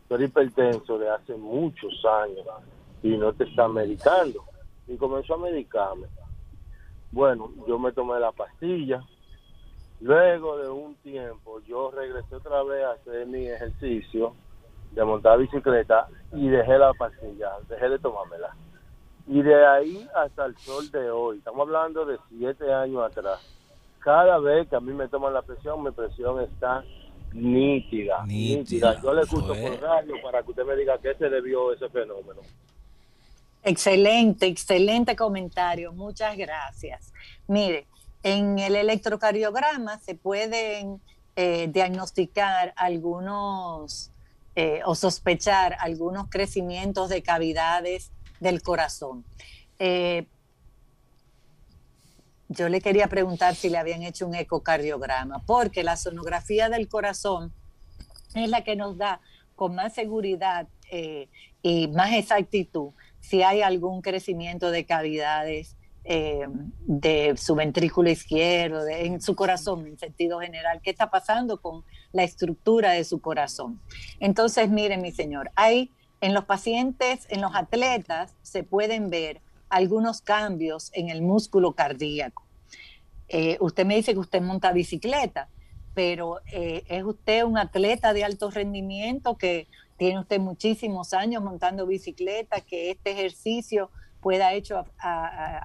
[0.07, 2.45] tú hipertenso de hace muchos años
[3.03, 4.43] y no te está medicando.
[4.87, 6.07] Y comenzó a medicarme.
[7.11, 9.03] Bueno, yo me tomé la pastilla.
[9.99, 14.33] Luego de un tiempo, yo regresé otra vez a hacer mi ejercicio
[14.91, 18.55] de montar bicicleta y dejé la pastilla, dejé de tomármela.
[19.25, 23.39] Y de ahí hasta el sol de hoy, estamos hablando de siete años atrás,
[23.99, 26.83] cada vez que a mí me toman la presión, mi presión está
[27.33, 29.01] nítida, nítida.
[29.01, 32.41] Yo le escucho por radio para que usted me diga qué se debió ese fenómeno.
[33.63, 35.91] Excelente, excelente comentario.
[35.91, 37.13] Muchas gracias.
[37.47, 37.87] Mire,
[38.23, 41.01] en el electrocardiograma se pueden
[41.35, 44.11] eh, diagnosticar algunos
[44.55, 49.23] eh, o sospechar algunos crecimientos de cavidades del corazón.
[49.77, 50.25] Eh,
[52.49, 57.53] yo le quería preguntar si le habían hecho un ecocardiograma, porque la sonografía del corazón
[58.35, 59.21] es la que nos da
[59.55, 61.27] con más seguridad eh,
[61.61, 65.75] y más exactitud si hay algún crecimiento de cavidades
[66.05, 66.47] eh,
[66.85, 71.83] de su ventrículo izquierdo, en su corazón en sentido general, qué está pasando con
[72.13, 73.81] la estructura de su corazón.
[74.21, 75.91] Entonces, mire, mi señor, hay
[76.21, 82.45] en los pacientes, en los atletas, se pueden ver algunos cambios en el músculo cardíaco.
[83.29, 85.49] Eh, usted me dice que usted monta bicicleta,
[85.93, 91.87] pero eh, es usted un atleta de alto rendimiento que tiene usted muchísimos años montando
[91.87, 93.89] bicicleta, que este ejercicio
[94.21, 94.49] pueda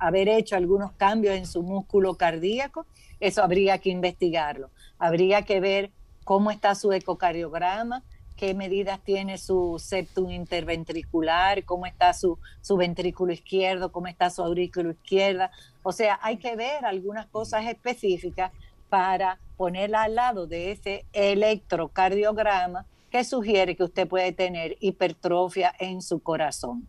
[0.01, 2.87] haber hecho algunos cambios en su músculo cardíaco,
[3.21, 4.71] eso habría que investigarlo.
[4.99, 5.91] Habría que ver
[6.25, 8.05] cómo está su ecocardiograma,
[8.37, 14.43] qué medidas tiene su septum interventricular, cómo está su, su ventrículo izquierdo, cómo está su
[14.43, 15.51] aurículo izquierda.
[15.83, 18.53] O sea, hay que ver algunas cosas específicas
[18.89, 26.03] para ponerla al lado de ese electrocardiograma que sugiere que usted puede tener hipertrofia en
[26.03, 26.89] su corazón.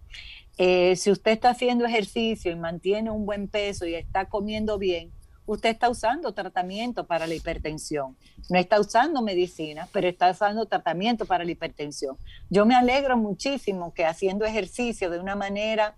[0.57, 5.11] Eh, si usted está haciendo ejercicio y mantiene un buen peso y está comiendo bien,
[5.45, 8.15] usted está usando tratamiento para la hipertensión.
[8.49, 12.17] No está usando medicina, pero está usando tratamiento para la hipertensión.
[12.49, 15.95] Yo me alegro muchísimo que haciendo ejercicio de una manera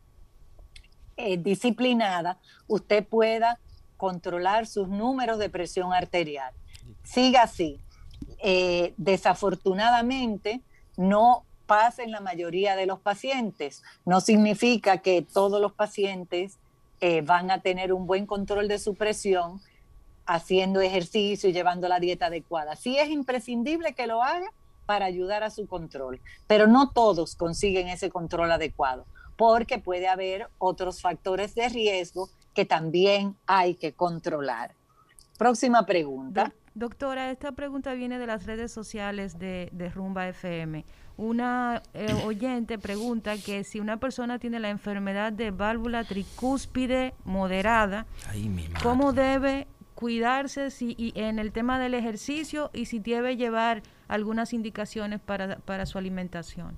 [1.17, 3.59] eh, disciplinada, usted pueda
[3.97, 6.53] controlar sus números de presión arterial.
[7.03, 7.79] Siga así.
[8.43, 10.61] Eh, desafortunadamente,
[10.97, 13.83] no pasa en la mayoría de los pacientes.
[14.05, 16.59] No significa que todos los pacientes
[17.01, 19.61] eh, van a tener un buen control de su presión
[20.25, 22.75] haciendo ejercicio y llevando la dieta adecuada.
[22.75, 24.47] Sí es imprescindible que lo haga
[24.85, 30.47] para ayudar a su control, pero no todos consiguen ese control adecuado, porque puede haber
[30.57, 34.73] otros factores de riesgo que también hay que controlar.
[35.37, 36.53] Próxima pregunta.
[36.73, 40.85] Doctora, esta pregunta viene de las redes sociales de, de Rumba FM.
[41.17, 48.05] Una eh, oyente pregunta que si una persona tiene la enfermedad de válvula tricúspide moderada,
[48.83, 54.51] ¿cómo debe cuidarse si, y en el tema del ejercicio y si debe llevar algunas
[54.51, 56.75] indicaciones para, para su alimentación?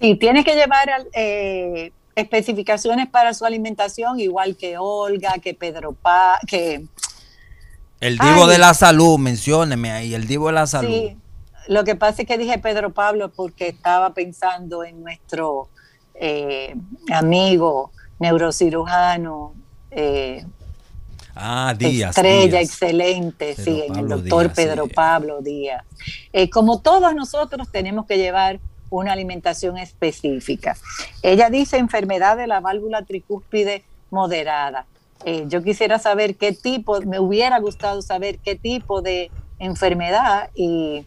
[0.00, 6.38] Sí, tiene que llevar eh, especificaciones para su alimentación, igual que Olga, que Pedro Pa,
[6.46, 6.84] que...
[7.98, 10.88] El Divo de la Salud, mencióneme ahí, el Divo de la Salud.
[10.88, 11.19] Sí
[11.70, 15.68] lo que pasa es que dije Pedro Pablo porque estaba pensando en nuestro
[16.14, 16.74] eh,
[17.12, 19.54] amigo neurocirujano.
[19.92, 20.44] Eh,
[21.36, 22.16] ah, Díaz.
[22.16, 25.84] Estrella, excelente, sí, en el doctor Pedro Pablo Díaz.
[26.32, 28.58] Eh, como todos nosotros tenemos que llevar
[28.90, 30.76] una alimentación específica.
[31.22, 34.86] Ella dice enfermedad de la válvula tricúspide moderada.
[35.46, 41.06] yo quisiera saber qué tipo, me hubiera gustado saber qué tipo de enfermedad y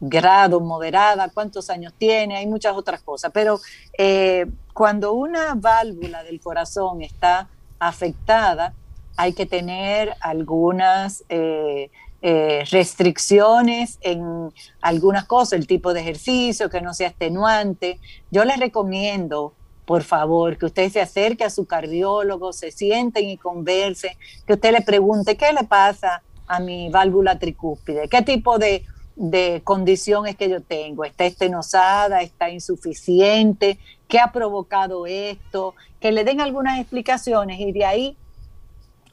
[0.00, 3.30] grado, moderada, cuántos años tiene, hay muchas otras cosas.
[3.32, 3.60] Pero
[3.96, 8.74] eh, cuando una válvula del corazón está afectada,
[9.16, 11.90] hay que tener algunas eh,
[12.22, 17.98] eh, restricciones en algunas cosas, el tipo de ejercicio, que no sea extenuante.
[18.30, 19.54] Yo les recomiendo
[19.90, 24.12] por favor, que usted se acerque a su cardiólogo, se sienten y conversen,
[24.46, 28.84] que usted le pregunte qué le pasa a mi válvula tricúspide, qué tipo de
[29.20, 31.04] de condiciones que yo tengo.
[31.04, 37.84] Está estenosada, está insuficiente, qué ha provocado esto, que le den algunas explicaciones y de
[37.84, 38.16] ahí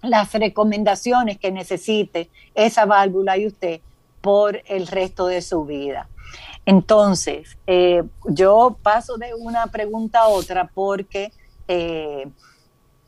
[0.01, 3.81] las recomendaciones que necesite esa válvula y usted
[4.21, 6.07] por el resto de su vida.
[6.65, 11.33] Entonces, eh, yo paso de una pregunta a otra porque
[11.67, 12.29] eh,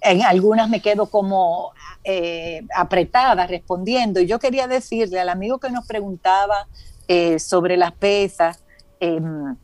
[0.01, 1.71] en algunas me quedo como
[2.03, 4.19] eh, apretada respondiendo.
[4.19, 6.67] Y yo quería decirle al amigo que nos preguntaba
[7.09, 8.63] eh, sobre las pesas
[8.99, 9.55] em,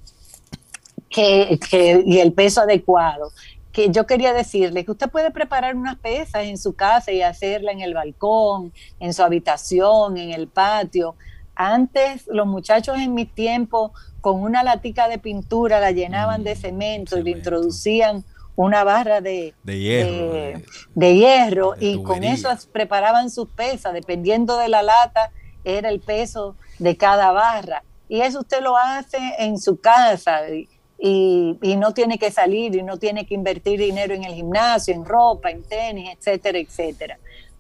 [1.10, 3.32] que, que- y el peso adecuado,
[3.72, 7.72] que yo quería decirle que usted puede preparar unas pesas en su casa y hacerla
[7.72, 11.16] en el balcón, en su habitación, en el patio.
[11.56, 17.18] Antes los muchachos en mi tiempo con una latica de pintura la llenaban de cemento
[17.20, 18.24] y le introducían
[18.56, 20.34] una barra de, De hierro.
[20.34, 20.66] de,
[20.96, 25.32] de hierro y con eso preparaban sus pesas, dependiendo de la lata
[25.64, 27.84] era el peso de cada barra.
[28.08, 30.68] Y eso usted lo hace en su casa y,
[31.00, 35.06] y- no tiene que salir y no tiene que invertir dinero en el gimnasio, en
[35.06, 37.18] ropa, en tenis, etcétera, etcétera.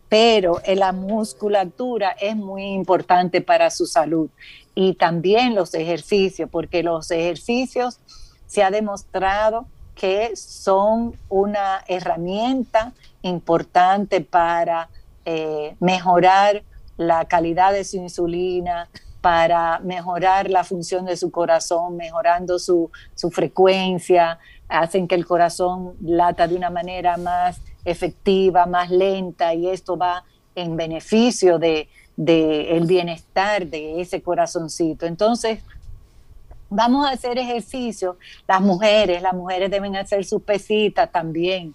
[0.08, 4.30] Pero eh, la musculatura es muy importante para su salud
[4.76, 8.00] y también los ejercicios, porque los ejercicios
[8.46, 14.90] se ha demostrado que son una herramienta importante para
[15.26, 16.64] eh, mejorar
[16.98, 18.90] la calidad de su insulina,
[19.26, 25.96] para mejorar la función de su corazón, mejorando su, su frecuencia, hacen que el corazón
[26.00, 30.24] lata de una manera más efectiva, más lenta, y esto va
[30.54, 35.08] en beneficio de, de el bienestar de ese corazoncito.
[35.08, 35.64] Entonces,
[36.70, 38.20] vamos a hacer ejercicio.
[38.48, 41.74] Las mujeres, las mujeres deben hacer sus pesitas también.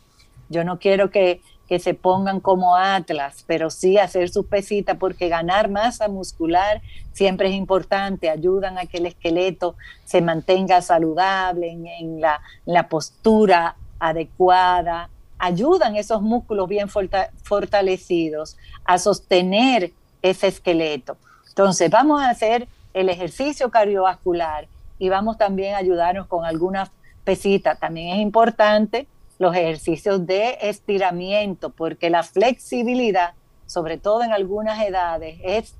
[0.48, 1.40] Yo no quiero que,
[1.70, 7.48] que se pongan como Atlas, pero sí hacer sus pesitas porque ganar masa muscular siempre
[7.48, 8.28] es importante.
[8.28, 15.10] Ayudan a que el esqueleto se mantenga saludable en, en la, la postura adecuada.
[15.38, 19.92] Ayudan esos músculos bien forta- fortalecidos a sostener
[20.22, 21.16] ese esqueleto.
[21.50, 24.66] Entonces, vamos a hacer el ejercicio cardiovascular
[24.98, 26.90] y vamos también a ayudarnos con algunas
[27.22, 27.78] pesitas.
[27.78, 29.06] También es importante
[29.40, 33.32] los ejercicios de estiramiento, porque la flexibilidad,
[33.64, 35.74] sobre todo en algunas edades, es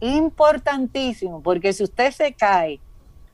[0.00, 2.78] importantísimo, porque si usted se cae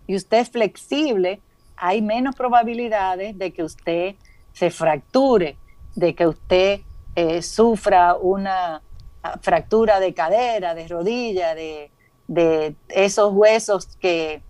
[0.06, 1.40] y usted es flexible,
[1.76, 4.14] hay menos probabilidades de que usted
[4.52, 5.56] se fracture,
[5.96, 6.80] de que usted
[7.16, 8.82] eh, sufra una
[9.24, 11.90] ah, fractura de cadera, de rodilla, de,
[12.28, 14.42] de esos huesos que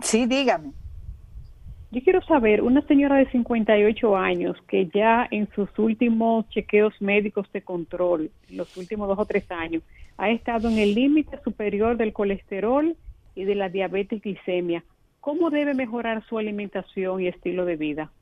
[0.00, 0.72] Sí, dígame.
[1.92, 7.46] Yo quiero saber, una señora de 58 años que ya en sus últimos chequeos médicos
[7.52, 9.82] de control, los últimos dos o tres años,
[10.18, 12.96] ha estado en el límite superior del colesterol
[13.36, 14.82] y de la diabetes glicemia.
[15.26, 18.12] ¿Cómo debe mejorar su alimentación y estilo de vida?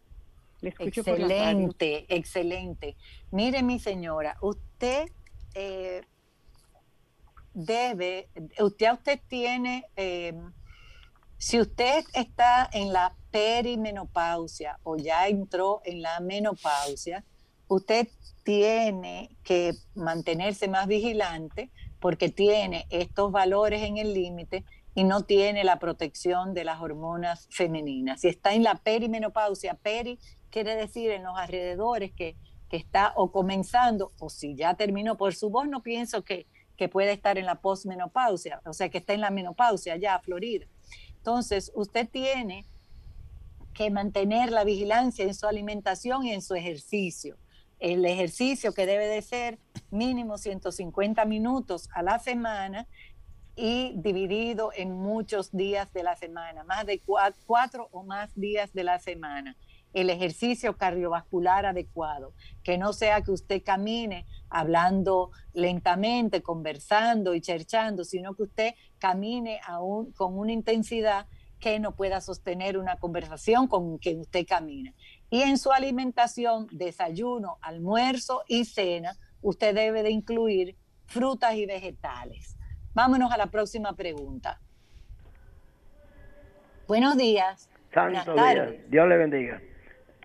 [0.63, 1.03] Le escucho.
[1.03, 2.97] Excelente, excelente.
[3.31, 5.11] Mire, mi señora, usted
[5.55, 6.01] eh,
[7.53, 8.29] debe,
[8.59, 10.33] usted, usted tiene, eh,
[11.37, 17.23] si usted está en la perimenopausia o ya entró en la menopausia,
[17.69, 18.09] usted
[18.45, 21.69] tiene que mantenerse más vigilante
[22.01, 24.65] porque tiene estos valores en el límite
[24.95, 28.21] y no tiene la protección de las hormonas femeninas.
[28.21, 30.19] Si está en la perimenopausia, peri
[30.51, 32.37] quiere decir en los alrededores que,
[32.69, 36.47] que está o comenzando o si ya terminó por su voz, no pienso que,
[36.77, 40.67] que puede estar en la posmenopausia, o sea, que está en la menopausia ya, Florida.
[41.17, 42.67] Entonces, usted tiene
[43.73, 47.37] que mantener la vigilancia en su alimentación y en su ejercicio.
[47.81, 49.59] El ejercicio que debe de ser
[49.91, 52.87] mínimo 150 minutos a la semana
[53.57, 58.73] y dividido en muchos días de la semana, más de cua- cuatro o más días
[58.73, 59.57] de la semana.
[59.93, 68.05] El ejercicio cardiovascular adecuado, que no sea que usted camine hablando lentamente, conversando y cherchando,
[68.05, 71.27] sino que usted camine aún con una intensidad
[71.61, 74.93] que no pueda sostener una conversación con quien usted camina.
[75.31, 80.77] Y en su alimentación, desayuno, almuerzo y cena, usted debe de incluir
[81.07, 82.57] frutas y vegetales.
[82.95, 84.61] Vámonos a la próxima pregunta.
[86.87, 87.69] Buenos días.
[87.93, 88.73] Santo día.
[88.89, 89.61] Dios le bendiga.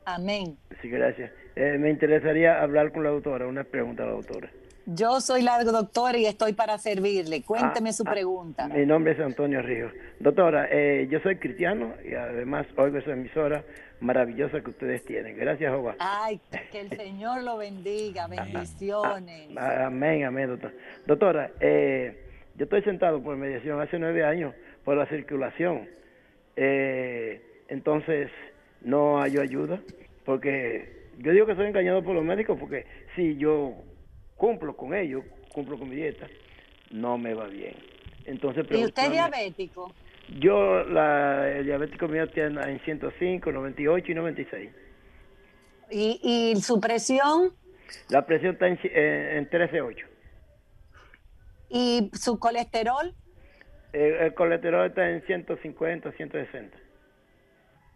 [0.05, 0.57] Amén.
[0.81, 1.31] Sí, gracias.
[1.55, 4.49] Eh, me interesaría hablar con la doctora, una pregunta a la doctora.
[4.85, 7.43] Yo soy la doctora y estoy para servirle.
[7.43, 8.67] Cuénteme Ah, su ah, pregunta.
[8.67, 9.91] Mi nombre es Antonio Ríos.
[10.19, 13.63] Doctora, eh, yo soy cristiano y además oigo esa emisora
[13.99, 15.37] maravillosa que ustedes tienen.
[15.37, 15.95] Gracias, Jehová.
[15.99, 16.39] Ay,
[16.71, 18.27] que el Señor lo bendiga.
[18.27, 19.49] Bendiciones.
[19.57, 20.73] Ah, Amén, amén, doctora.
[21.05, 22.28] Doctora, eh,
[22.59, 24.53] yo estoy sentado por mediación hace nueve años
[24.83, 25.87] por la circulación.
[26.57, 28.29] Eh, entonces,
[28.81, 29.79] no hay ayuda
[30.25, 33.75] porque yo digo que soy engañado por los médicos porque si yo
[34.35, 35.23] cumplo con ellos,
[35.53, 36.27] cumplo con mi dieta,
[36.91, 37.75] no me va bien.
[38.25, 39.93] Entonces, ¿Y usted es diabético?
[40.37, 44.69] yo, la, el diabético mío tiene en 105, 98 y 96.
[45.91, 47.53] ¿Y, y su presión
[48.09, 50.18] La presión está en, eh, en 13.8.
[51.69, 53.13] y su colesterol?
[53.93, 56.77] El, el colesterol está en 150, 160.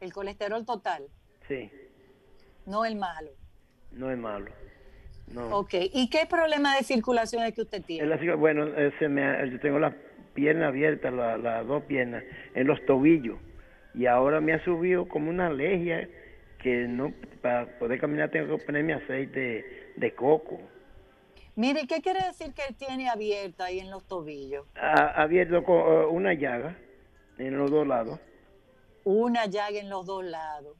[0.01, 1.03] El colesterol total,
[1.47, 1.69] Sí,
[2.65, 3.29] no el malo.
[3.91, 4.51] no es malo.
[5.33, 5.57] No.
[5.59, 5.73] Ok.
[5.93, 8.35] ¿Y qué problema de circulación es que usted tiene?
[8.35, 9.93] bueno, eh, se me, yo tengo las
[10.33, 12.23] piernas abiertas, la- las dos piernas,
[12.55, 13.37] en los tobillos.
[13.93, 16.09] Y ahora me ha subido como una alergia
[16.61, 20.59] que no, para poder caminar tengo que ponerme aceite de coco.
[21.55, 24.65] Mire, ¿qué quiere decir que tiene abierto ahí en los tobillos?
[24.75, 26.77] Abierto con, eh, una llaga
[27.37, 28.19] en los dos lados.
[29.03, 30.77] Una llaga en los dos lados.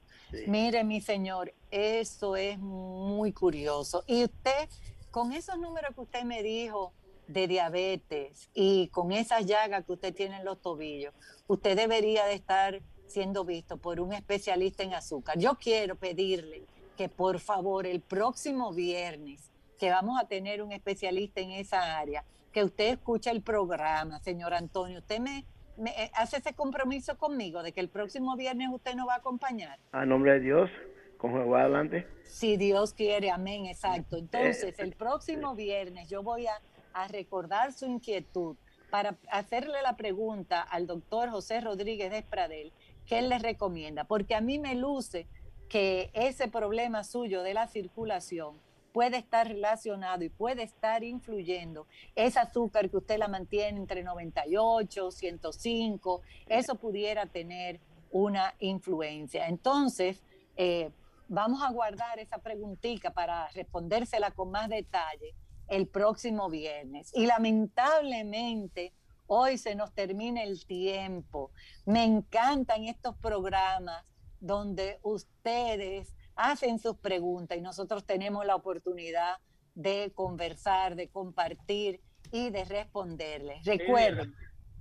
[0.48, 4.02] Mire, mi señor, eso es muy curioso.
[4.06, 4.68] Y usted,
[5.12, 6.92] con esos números que usted me dijo
[7.28, 11.14] de diabetes y con esas llagas que usted tiene en los tobillos,
[11.46, 15.38] usted debería de estar siendo visto por un especialista en azúcar.
[15.38, 16.64] Yo quiero pedirle
[16.96, 19.50] que por favor el próximo viernes,
[19.84, 24.54] que vamos a tener un especialista en esa área, que usted escuche el programa, señor
[24.54, 25.00] Antonio.
[25.00, 25.44] Usted me,
[25.76, 29.16] me, eh, hace ese compromiso conmigo de que el próximo viernes usted nos va a
[29.18, 29.78] acompañar.
[29.92, 30.70] A nombre de Dios,
[31.18, 32.06] con Jehová adelante.
[32.24, 34.16] Si Dios quiere, amén, exacto.
[34.16, 36.62] Entonces, el próximo viernes yo voy a,
[36.94, 38.56] a recordar su inquietud
[38.88, 42.72] para hacerle la pregunta al doctor José Rodríguez de Pradel,
[43.04, 44.04] ¿qué él le recomienda?
[44.04, 45.26] Porque a mí me luce
[45.68, 48.63] que ese problema suyo de la circulación
[48.94, 55.10] puede estar relacionado y puede estar influyendo ese azúcar que usted la mantiene entre 98,
[55.10, 57.80] 105, eso pudiera tener
[58.12, 59.48] una influencia.
[59.48, 60.22] Entonces,
[60.56, 60.92] eh,
[61.26, 65.34] vamos a guardar esa preguntita para respondérsela con más detalle
[65.66, 67.10] el próximo viernes.
[67.14, 68.92] Y lamentablemente,
[69.26, 71.50] hoy se nos termina el tiempo.
[71.84, 74.04] Me encantan estos programas
[74.38, 79.36] donde ustedes hacen sus preguntas y nosotros tenemos la oportunidad
[79.74, 82.00] de conversar, de compartir
[82.32, 83.64] y de responderles.
[83.64, 84.34] Recuerden,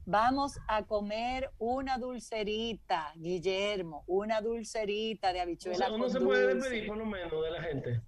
[0.05, 6.41] vamos a comer una dulcerita, Guillermo, una dulcerita de habichuela se- uno con se puede
[6.43, 6.55] dulce.
[6.69, 8.01] despedir por lo menos de la gente.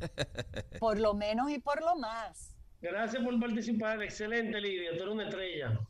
[0.78, 2.54] Por lo menos y por lo más.
[2.82, 4.02] Gracias por participar.
[4.02, 4.90] Excelente, Lidia.
[4.90, 5.80] Tú eres una estrella.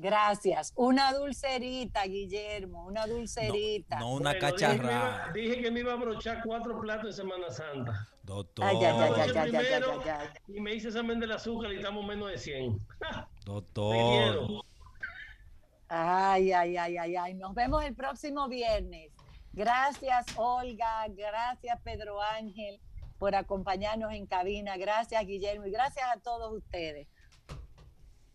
[0.00, 0.72] Gracias.
[0.76, 3.98] Una dulcerita, Guillermo, una dulcerita.
[3.98, 5.32] No una Bueno, dije que me iba- cacharra.
[5.32, 8.08] Dije que me iba a brochar cuatro platos en Semana Santa.
[8.22, 8.64] Doctor.
[8.64, 10.28] Ay, ay, ay, ay, Anoche ay, ay, primero, ay, ay.
[10.56, 12.78] Y me hice examen del azúcar y estamos menos de 100.
[13.44, 14.62] Doctor.
[15.88, 17.34] Ay, ay, ay, ay, ay.
[17.34, 19.10] Nos vemos el próximo viernes.
[19.52, 21.06] Gracias, Olga.
[21.08, 22.78] Gracias, Pedro Ángel,
[23.18, 24.76] por acompañarnos en cabina.
[24.76, 25.66] Gracias, Guillermo.
[25.66, 27.08] Y gracias a todos ustedes.